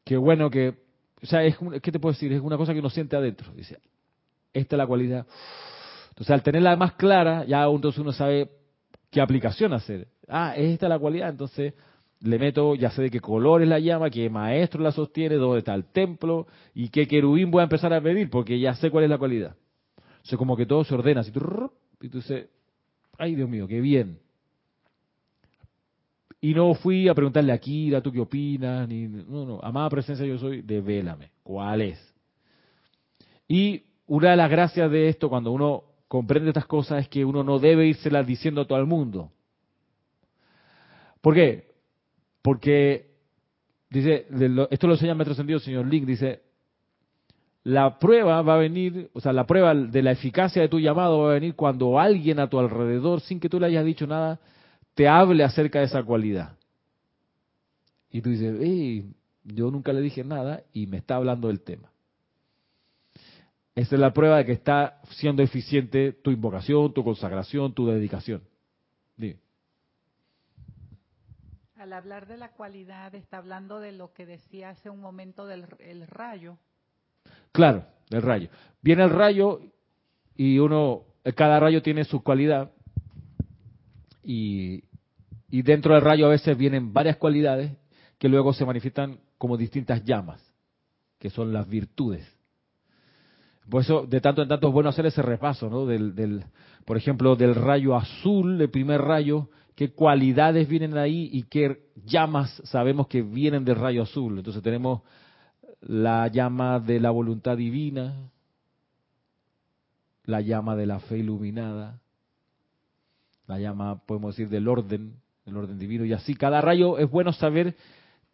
[0.04, 0.85] que bueno, que,
[1.26, 2.32] o sea, es, ¿qué te puedo decir?
[2.32, 3.52] Es una cosa que uno siente adentro.
[3.56, 3.80] Dice,
[4.54, 5.26] esta es la cualidad.
[6.10, 8.52] Entonces, al tenerla más clara, ya entonces uno sabe
[9.10, 10.08] qué aplicación hacer.
[10.28, 11.74] Ah, es esta la cualidad, entonces
[12.22, 15.60] le meto, ya sé de qué color es la llama, qué maestro la sostiene, dónde
[15.60, 16.46] está el templo
[16.76, 19.56] y qué querubín voy a empezar a pedir, porque ya sé cuál es la cualidad.
[20.24, 22.50] O sea, como que todo se ordena, y tú dices,
[23.18, 24.20] ay Dios mío, qué bien.
[26.46, 28.88] Y no fui a preguntarle a Kira, ¿tú qué opinas?
[28.88, 32.14] Ni, no, no, amada presencia yo soy, devélame, ¿cuál es?
[33.48, 37.44] Y una de las gracias de esto, cuando uno comprende estas cosas, es que uno
[37.44, 39.32] no debe írselas diciendo a todo el mundo.
[41.20, 41.72] ¿Por qué?
[42.44, 43.08] Porque,
[43.90, 44.28] dice,
[44.70, 46.44] esto lo enseña el Metro Sentido, señor Link, dice,
[47.64, 51.22] la prueba va a venir, o sea, la prueba de la eficacia de tu llamado
[51.22, 54.40] va a venir cuando alguien a tu alrededor, sin que tú le hayas dicho nada,
[54.96, 56.58] te hable acerca de esa cualidad.
[58.10, 61.92] Y tú dices, hey, yo nunca le dije nada y me está hablando del tema.
[63.76, 68.42] Esa es la prueba de que está siendo eficiente tu invocación, tu consagración, tu dedicación.
[69.18, 69.46] Dime
[71.86, 75.68] al hablar de la cualidad, está hablando de lo que decía hace un momento del
[76.08, 76.58] rayo.
[77.52, 78.50] Claro, del rayo.
[78.82, 79.62] Viene el rayo
[80.36, 81.04] y uno,
[81.36, 82.72] cada rayo tiene su cualidad
[84.24, 84.85] y,
[85.56, 87.72] y dentro del rayo a veces vienen varias cualidades
[88.18, 90.42] que luego se manifiestan como distintas llamas.
[91.18, 92.28] que son las virtudes.
[93.70, 95.86] Por eso, de tanto en tanto es bueno hacer ese repaso, ¿no?
[95.86, 96.44] Del, del,
[96.84, 102.62] por ejemplo, del rayo azul, el primer rayo, qué cualidades vienen ahí y qué llamas
[102.66, 104.38] sabemos que vienen del rayo azul.
[104.38, 105.04] Entonces tenemos
[105.80, 108.30] la llama de la voluntad divina,
[110.26, 112.02] la llama de la fe iluminada,
[113.48, 117.32] la llama, podemos decir, del orden, el orden divino, y así cada rayo es bueno
[117.34, 117.76] saber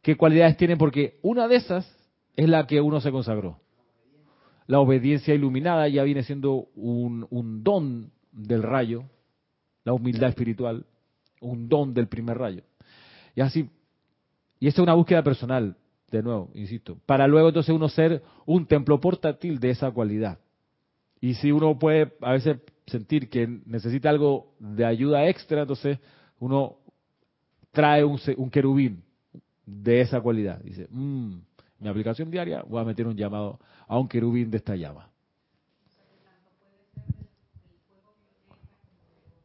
[0.02, 1.98] qué cualidades tiene, porque una de esas
[2.36, 3.60] es la que uno se consagró.
[4.68, 7.28] La obediencia iluminada ya viene siendo un,
[7.64, 9.04] don del rayo,
[9.84, 10.86] la humildad espiritual,
[11.42, 12.64] un don del primer rayo.
[13.36, 13.70] Y así,
[14.60, 15.76] y esta es una búsqueda personal,
[16.10, 20.40] de nuevo, insisto, para luego entonces uno ser un templo portátil de esa cualidad.
[21.20, 22.58] Y si uno puede a veces
[22.88, 26.00] sentir que necesita algo de ayuda extra, entonces
[26.40, 26.78] uno
[27.72, 29.04] trae un, un querubín
[29.66, 30.60] de esa cualidad.
[30.60, 31.38] Dice, mmm,
[31.80, 35.10] mi aplicación diaria voy a meter un llamado a un querubín de esta llama.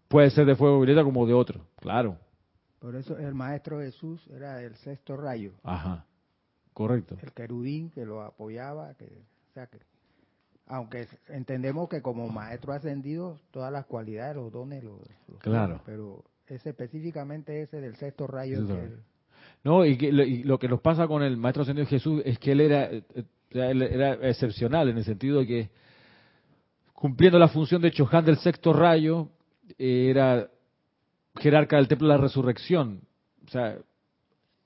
[0.08, 2.16] Puede ser de fuego violeta como de otro, claro.
[2.78, 5.52] Por eso el maestro Jesús era el sexto rayo.
[5.64, 6.06] Ajá,
[6.72, 7.16] correcto.
[7.20, 9.06] El querubín que lo apoyaba, que,
[9.50, 9.78] o sea que,
[10.66, 15.00] aunque entendemos que como maestro ascendido todas las cualidades, los dones, los,
[15.40, 15.80] claro.
[15.84, 16.22] pero
[16.54, 18.60] ese específicamente ese del sexto rayo.
[19.64, 19.96] no, y,
[20.44, 23.24] lo, que nos pasa con el maestro ascendido Jesús es que él era, eh, eh,
[23.50, 25.70] él era excepcional en el sentido de que
[26.92, 29.28] cumpliendo la función de Chohan del sexto rayo,
[29.78, 30.48] era
[31.36, 33.02] jerarca del templo de la resurrección.
[33.46, 33.78] O sea,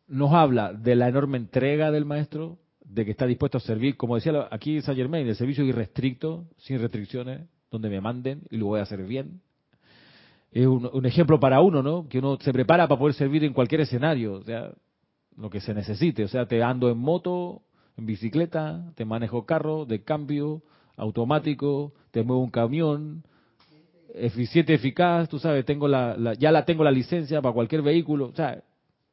[0.07, 4.17] nos habla de la enorme entrega del maestro, de que está dispuesto a servir, como
[4.17, 8.81] decía aquí Saint Germain, el servicio irrestricto, sin restricciones, donde me manden y lo voy
[8.81, 9.41] a hacer bien.
[10.53, 12.09] Es un, ejemplo para uno, ¿no?
[12.09, 14.73] Que uno se prepara para poder servir en cualquier escenario, o sea,
[15.37, 16.25] lo que se necesite.
[16.25, 17.63] O sea, te ando en moto,
[17.97, 20.63] en bicicleta, te manejo carro de cambio,
[20.97, 23.23] automático, te muevo un camión,
[24.15, 28.35] eficiente, eficaz, tú sabes, tengo la, ya la tengo la licencia para cualquier vehículo, o
[28.35, 28.63] sea,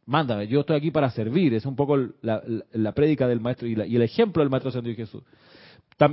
[0.05, 3.73] mándame, yo estoy aquí para servir, es un poco la, la, prédica del maestro y,
[3.73, 5.23] el ejemplo del maestro Santo Jesús.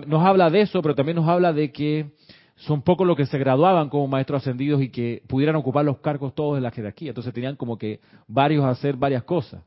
[0.06, 2.12] nos habla de eso, pero también nos habla de que
[2.56, 6.34] son pocos los que se graduaban como maestros ascendidos y que pudieran ocupar los cargos
[6.34, 9.62] todos de la jerarquía, entonces tenían como que varios a hacer varias cosas.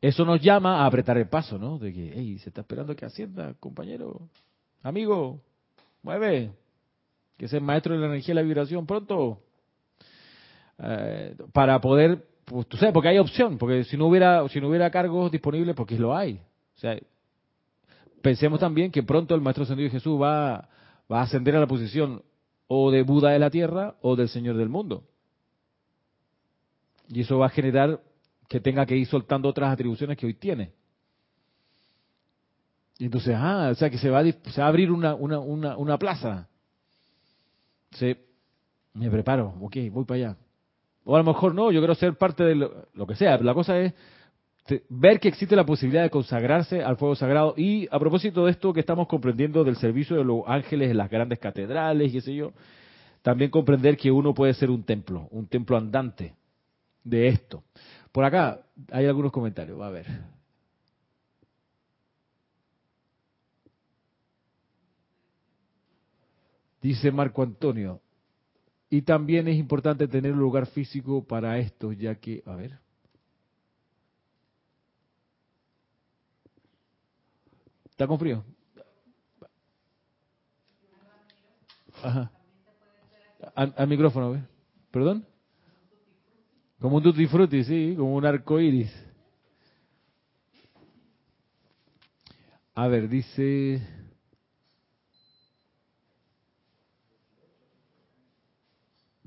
[0.00, 1.78] Eso nos llama a apretar el paso, ¿no?
[1.78, 4.28] De que, hey, se está esperando que ascienda, compañero,
[4.82, 5.40] amigo,
[6.02, 6.50] mueve,
[7.36, 9.40] que es el maestro de la energía y la vibración pronto,
[10.78, 14.68] eh, para poder, pues tú sabes, porque hay opción, porque si no hubiera, si no
[14.68, 16.40] hubiera cargos disponibles, porque lo hay.
[16.76, 16.98] O sea,
[18.22, 20.68] pensemos también que pronto el maestro ascendido Jesús va,
[21.10, 22.22] va a ascender a la posición
[22.66, 25.04] o de Buda de la tierra o del Señor del mundo.
[27.08, 28.00] Y eso va a generar
[28.48, 30.72] que tenga que ir soltando otras atribuciones que hoy tiene.
[32.98, 35.40] Y entonces, ah, o sea que se va a, se va a abrir una, una,
[35.76, 36.48] una, plaza
[37.90, 38.16] Sí,
[38.94, 40.36] me preparo, ok, voy para allá.
[41.04, 43.36] O a lo mejor no, yo quiero ser parte de lo, que sea.
[43.38, 43.92] La cosa es
[44.88, 47.54] ver que existe la posibilidad de consagrarse al fuego sagrado.
[47.56, 51.10] Y a propósito de esto que estamos comprendiendo del servicio de los ángeles en las
[51.10, 52.52] grandes catedrales, qué sé yo,
[53.22, 56.34] también comprender que uno puede ser un templo, un templo andante
[57.04, 57.64] de esto.
[58.12, 60.06] Por acá hay algunos comentarios, va a ver.
[66.80, 68.00] Dice Marco Antonio,
[68.90, 72.78] y también es importante tener un lugar físico para esto, ya que, a ver.
[77.92, 78.42] ¿Está con frío?
[82.02, 82.32] Ajá.
[83.54, 84.42] Al, micrófono, a ver.
[84.90, 85.26] ¿Perdón?
[86.80, 88.90] Como un tutti frutti, sí, como un arco iris.
[92.74, 93.86] A ver, dice.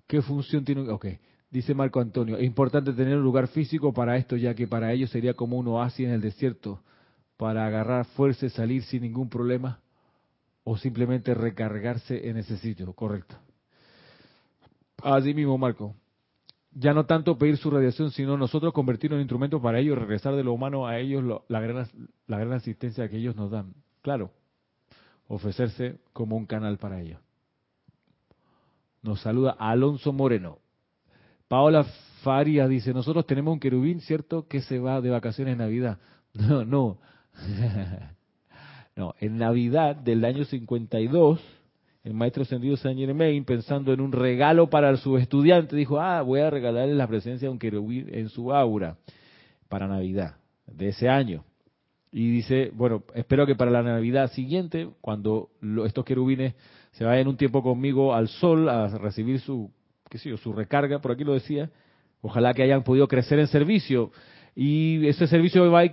[0.07, 0.89] ¿Qué función tiene?
[0.89, 1.05] Ok,
[1.51, 5.11] dice Marco Antonio, es importante tener un lugar físico para esto, ya que para ellos
[5.11, 6.81] sería como un oasis en el desierto,
[7.37, 9.79] para agarrar fuerza y salir sin ningún problema,
[10.63, 13.35] o simplemente recargarse en ese sitio, correcto.
[15.03, 15.95] Así mismo, Marco.
[16.71, 20.43] Ya no tanto pedir su radiación, sino nosotros convertirnos en instrumentos para ellos, regresar de
[20.43, 21.87] lo humano a ellos la, gran,
[22.27, 23.73] la gran asistencia que ellos nos dan.
[24.01, 24.31] Claro,
[25.27, 27.19] ofrecerse como un canal para ellos.
[29.03, 30.57] Nos saluda Alonso Moreno.
[31.47, 31.85] Paola
[32.23, 34.47] Faria dice, nosotros tenemos un querubín, ¿cierto?
[34.47, 35.99] Que se va de vacaciones en Navidad.
[36.33, 36.97] No, no.
[38.95, 41.39] no, en Navidad del año 52,
[42.03, 46.41] el maestro ascendido Saint Germain, pensando en un regalo para su estudiante, dijo, ah, voy
[46.41, 48.97] a regalarle la presencia de un querubín en su aura
[49.69, 50.35] para Navidad
[50.67, 51.43] de ese año.
[52.11, 55.49] Y dice, bueno, espero que para la Navidad siguiente, cuando
[55.85, 56.53] estos querubines
[56.93, 59.69] se vayan un tiempo conmigo al sol a recibir su,
[60.09, 61.69] qué sé yo, su recarga, por aquí lo decía,
[62.21, 64.11] ojalá que hayan podido crecer en servicio.
[64.55, 65.83] Y ese servicio va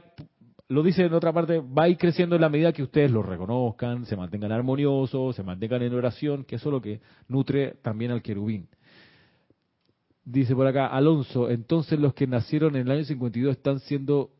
[0.69, 3.23] lo dice en otra parte, va a ir creciendo en la medida que ustedes lo
[3.23, 8.11] reconozcan, se mantengan armoniosos, se mantengan en oración, que eso es lo que nutre también
[8.11, 8.69] al querubín.
[10.25, 14.31] Dice por acá, Alonso, entonces los que nacieron en el año 52 están siendo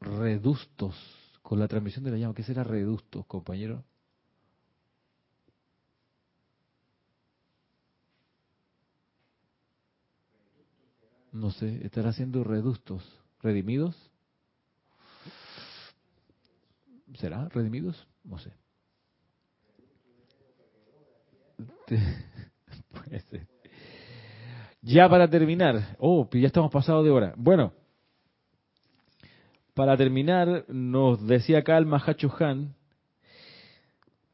[0.00, 0.94] redustos
[1.42, 2.34] con la transmisión de la llama.
[2.34, 3.84] ¿Qué será redustos, compañero?
[11.32, 13.02] No sé, estará siendo redustos,
[13.42, 13.96] redimidos.
[17.14, 18.06] ¿Será redimidos?
[18.24, 18.52] No sé.
[24.84, 27.34] Ya para terminar, oh, ya estamos pasados de hora.
[27.36, 27.72] Bueno,
[29.74, 31.86] para terminar, nos decía acá el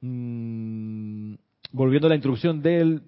[0.01, 1.35] mm,
[1.71, 3.01] volviendo a la introducción de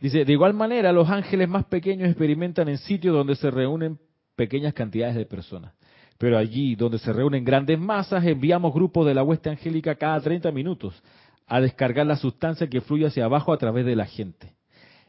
[0.00, 3.98] Dice, de igual manera, los ángeles más pequeños experimentan en sitios donde se reúnen
[4.34, 5.72] pequeñas cantidades de personas.
[6.18, 10.50] Pero allí donde se reúnen grandes masas, enviamos grupos de la hueste angélica cada 30
[10.52, 11.02] minutos
[11.46, 14.54] a descargar la sustancia que fluye hacia abajo a través de la gente.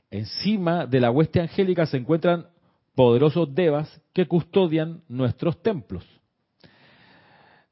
[0.10, 2.48] Encima de la hueste angélica se encuentran
[2.96, 6.06] poderosos devas que custodian nuestros templos.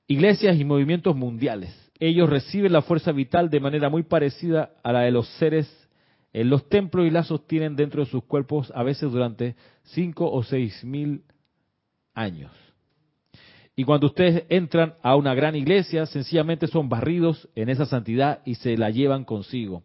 [0.07, 1.73] Iglesias y movimientos mundiales.
[1.99, 5.84] Ellos reciben la fuerza vital de manera muy parecida a la de los seres
[6.35, 10.43] en los templos y la sostienen dentro de sus cuerpos a veces durante cinco o
[10.43, 11.23] seis mil
[12.13, 12.51] años.
[13.73, 18.55] Y cuando ustedes entran a una gran iglesia, sencillamente son barridos en esa santidad y
[18.55, 19.83] se la llevan consigo.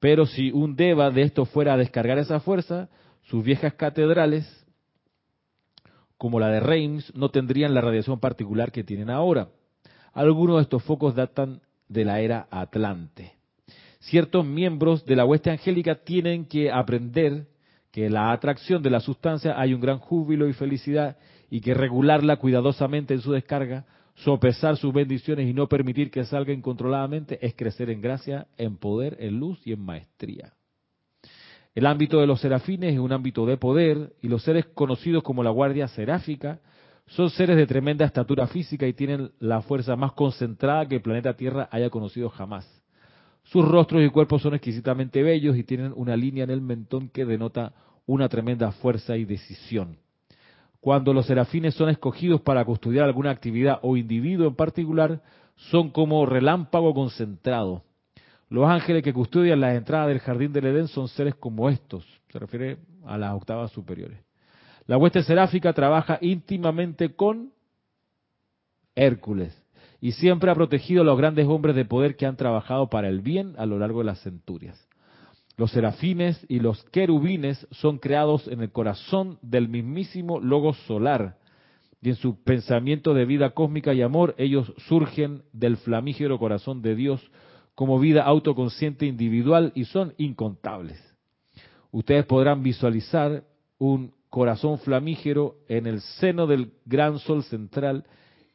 [0.00, 2.88] Pero si un deva de esto fuera a descargar esa fuerza,
[3.24, 4.66] sus viejas catedrales,
[6.16, 9.48] como la de Reims, no tendrían la radiación particular que tienen ahora.
[10.14, 13.43] Algunos de estos focos datan de la era Atlante.
[14.04, 17.46] Ciertos miembros de la hueste angélica tienen que aprender
[17.90, 21.16] que la atracción de la sustancia hay un gran júbilo y felicidad
[21.48, 23.86] y que regularla cuidadosamente en su descarga,
[24.16, 29.16] sopesar sus bendiciones y no permitir que salga incontroladamente es crecer en gracia, en poder,
[29.20, 30.52] en luz y en maestría.
[31.74, 35.42] El ámbito de los serafines es un ámbito de poder y los seres conocidos como
[35.42, 36.60] la guardia seráfica
[37.06, 41.34] son seres de tremenda estatura física y tienen la fuerza más concentrada que el planeta
[41.36, 42.83] Tierra haya conocido jamás.
[43.44, 47.24] Sus rostros y cuerpos son exquisitamente bellos y tienen una línea en el mentón que
[47.24, 47.72] denota
[48.06, 49.98] una tremenda fuerza y decisión.
[50.80, 55.22] Cuando los serafines son escogidos para custodiar alguna actividad o individuo en particular,
[55.56, 57.82] son como relámpago concentrado.
[58.48, 62.38] Los ángeles que custodian las entradas del jardín del Edén son seres como estos, se
[62.38, 64.18] refiere a las octavas superiores.
[64.86, 67.52] La hueste seráfica trabaja íntimamente con
[68.94, 69.63] Hércules
[70.04, 73.22] y siempre ha protegido a los grandes hombres de poder que han trabajado para el
[73.22, 74.86] bien a lo largo de las centurias.
[75.56, 81.38] Los serafines y los querubines son creados en el corazón del mismísimo logo solar.
[82.02, 86.96] Y en su pensamiento de vida cósmica y amor, ellos surgen del flamígero corazón de
[86.96, 87.22] Dios
[87.74, 91.02] como vida autoconsciente individual y son incontables.
[91.92, 93.44] Ustedes podrán visualizar
[93.78, 98.04] un corazón flamígero en el seno del gran sol central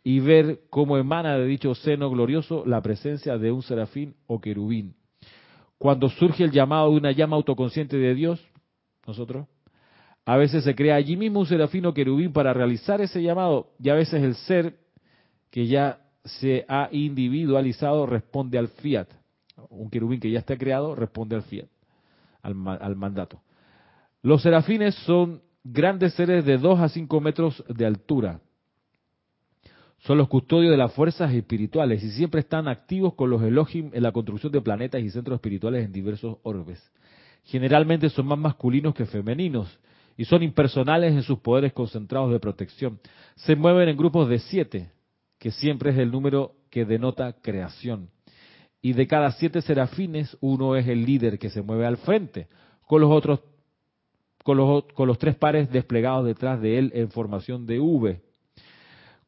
[0.04, 4.95] y ver cómo emana de dicho seno glorioso la presencia de un serafín o querubín
[5.80, 8.45] cuando surge el llamado de una llama autoconsciente de Dios,
[9.08, 9.47] nosotros,
[10.26, 13.95] a veces se crea allí mismo un serafino querubín para realizar ese llamado y a
[13.95, 14.78] veces el ser
[15.50, 19.08] que ya se ha individualizado responde al fiat.
[19.70, 21.70] Un querubín que ya está creado responde al fiat,
[22.41, 23.41] al, al mandato.
[24.22, 28.41] Los serafines son grandes seres de 2 a 5 metros de altura,
[30.00, 34.04] son los custodios de las fuerzas espirituales y siempre están activos con los Elohim en
[34.04, 36.82] la construcción de planetas y centros espirituales en diversos orbes.
[37.43, 39.78] Generalmente son más masculinos que femeninos
[40.16, 43.00] y son impersonales en sus poderes concentrados de protección.
[43.36, 44.91] Se mueven en grupos de siete,
[45.38, 48.10] que siempre es el número que denota creación.
[48.82, 52.47] Y de cada siete serafines, uno es el líder que se mueve al frente,
[52.88, 53.41] con los otros,
[54.43, 58.28] con los, con los tres pares desplegados detrás de él en formación de V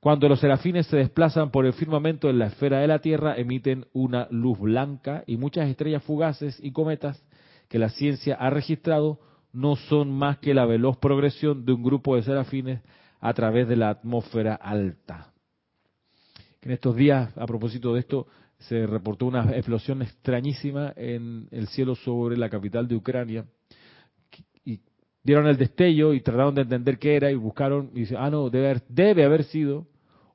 [0.01, 3.85] cuando los serafines se desplazan por el firmamento en la esfera de la Tierra, emiten
[3.93, 7.23] una luz blanca y muchas estrellas fugaces y cometas
[7.69, 9.19] que la ciencia ha registrado
[9.53, 12.81] no son más que la veloz progresión de un grupo de serafines
[13.19, 15.33] a través de la atmósfera alta.
[16.63, 18.25] En estos días, a propósito de esto,
[18.57, 23.45] se reportó una explosión extrañísima en el cielo sobre la capital de Ucrania.
[24.65, 24.79] Y
[25.23, 28.49] dieron el destello y trataron de entender qué era y buscaron y dice, ah, no,
[28.49, 29.90] debe debe haber sido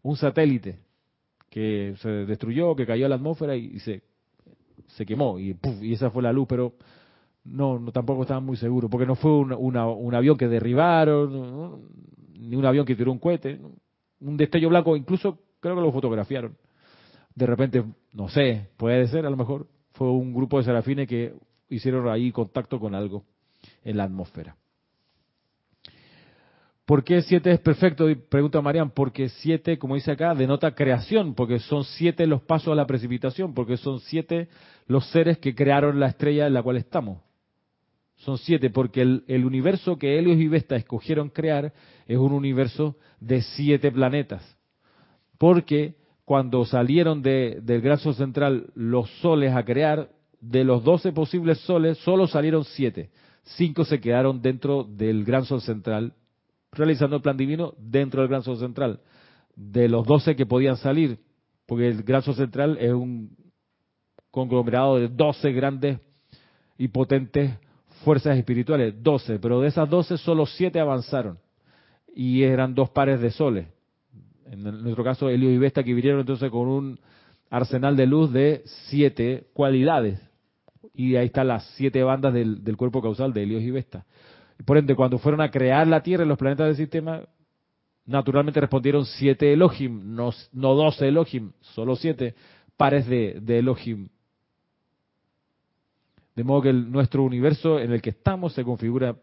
[0.09, 0.79] un satélite
[1.51, 4.03] que se destruyó, que cayó a la atmósfera y, se,
[4.89, 6.75] se quemó y, y esa fue la luz, pero
[7.45, 11.89] no, tampoco estaban muy seguros, porque no fue un, un avión que derribaron,
[12.35, 13.61] ni un avión que tiró un cohete,
[14.21, 16.57] un destello blanco, incluso creo que lo fotografiaron
[17.37, 17.85] de repente,
[18.15, 21.35] no sé, puede ser, a lo mejor fue un grupo de serafines que
[21.69, 23.25] hicieron ahí contacto con algo
[23.85, 24.57] en la atmósfera.
[26.87, 28.07] ¿Por qué siete es perfecto?
[28.29, 28.91] Pregunta Marian.
[28.91, 33.55] Porque siete, como dice acá, denota creación, porque son siete los pasos a la precipitación,
[33.55, 34.49] porque son siete
[34.87, 37.19] los seres que crearon la estrella en la cual estamos.
[38.19, 41.75] Son siete, porque el, universo que Helios y Vesta escogieron crear
[42.07, 44.57] es un universo de siete planetas.
[45.39, 50.09] Porque cuando salieron de, del gran sol central los soles a crear,
[50.41, 53.11] de los 12 posibles soles, solo salieron 7.
[53.43, 56.15] 5 se quedaron dentro del gran sol central,
[56.73, 59.01] realizando el plan divino dentro del gran sol central.
[59.55, 61.19] De los 12 que podían salir,
[61.67, 63.37] porque el gran sol central es un
[64.31, 65.99] conglomerado de 12 grandes
[66.77, 67.59] y potentes
[68.05, 71.39] fuerzas espirituales, 12, pero de esas 12 solo 7 avanzaron
[72.15, 73.67] y eran dos pares de soles
[74.51, 77.01] en nuestro caso Helio y Vesta, que vinieron entonces con un
[77.51, 80.21] arsenal de luz de siete cualidades.
[80.95, 84.07] Y ahí están las siete bandas del, cuerpo causal de Helios y Vesta.
[84.65, 87.23] Por ende, cuando fueron a crear la Tierra y los planetas del sistema,
[88.07, 92.35] naturalmente respondieron siete Elohim, no, doce Elohim, solo siete
[92.77, 94.09] pares de Elohim.
[96.35, 99.17] De modo que nuestro universo en el que estamos se configura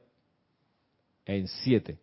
[1.25, 1.99] en siete.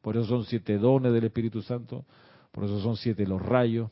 [0.00, 2.04] Por eso son siete dones del Espíritu Santo,
[2.52, 3.90] por eso son siete los rayos.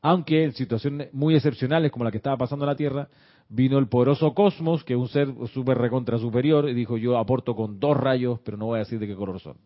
[0.00, 3.08] Aunque en situaciones muy excepcionales como la que estaba pasando en la Tierra,
[3.52, 7.54] vino el poderoso Cosmos, que es un ser súper recontra superior, y dijo yo aporto
[7.54, 9.56] con dos rayos, pero no voy a decir de qué color son.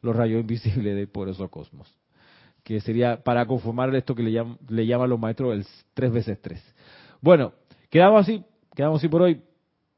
[0.00, 1.92] Los rayos invisibles del poderoso Cosmos.
[2.62, 6.40] Que sería para conformar esto que le, llaman, le llaman los maestros el 3 veces
[6.40, 6.74] 3.
[7.20, 7.52] Bueno,
[7.90, 9.40] quedamos así, quedamos así por hoy,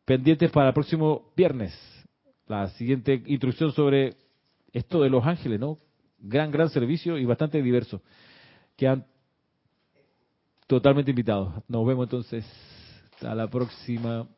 [0.04, 1.74] pendientes para el próximo viernes.
[2.46, 4.16] La siguiente instrucción sobre
[4.72, 5.78] esto de los ángeles, ¿no?
[6.18, 8.02] gran, gran servicio y bastante diverso.
[8.76, 9.06] Quedan
[10.66, 11.62] totalmente invitados.
[11.68, 12.44] Nos vemos entonces.
[13.18, 14.28] Hasta la próxima.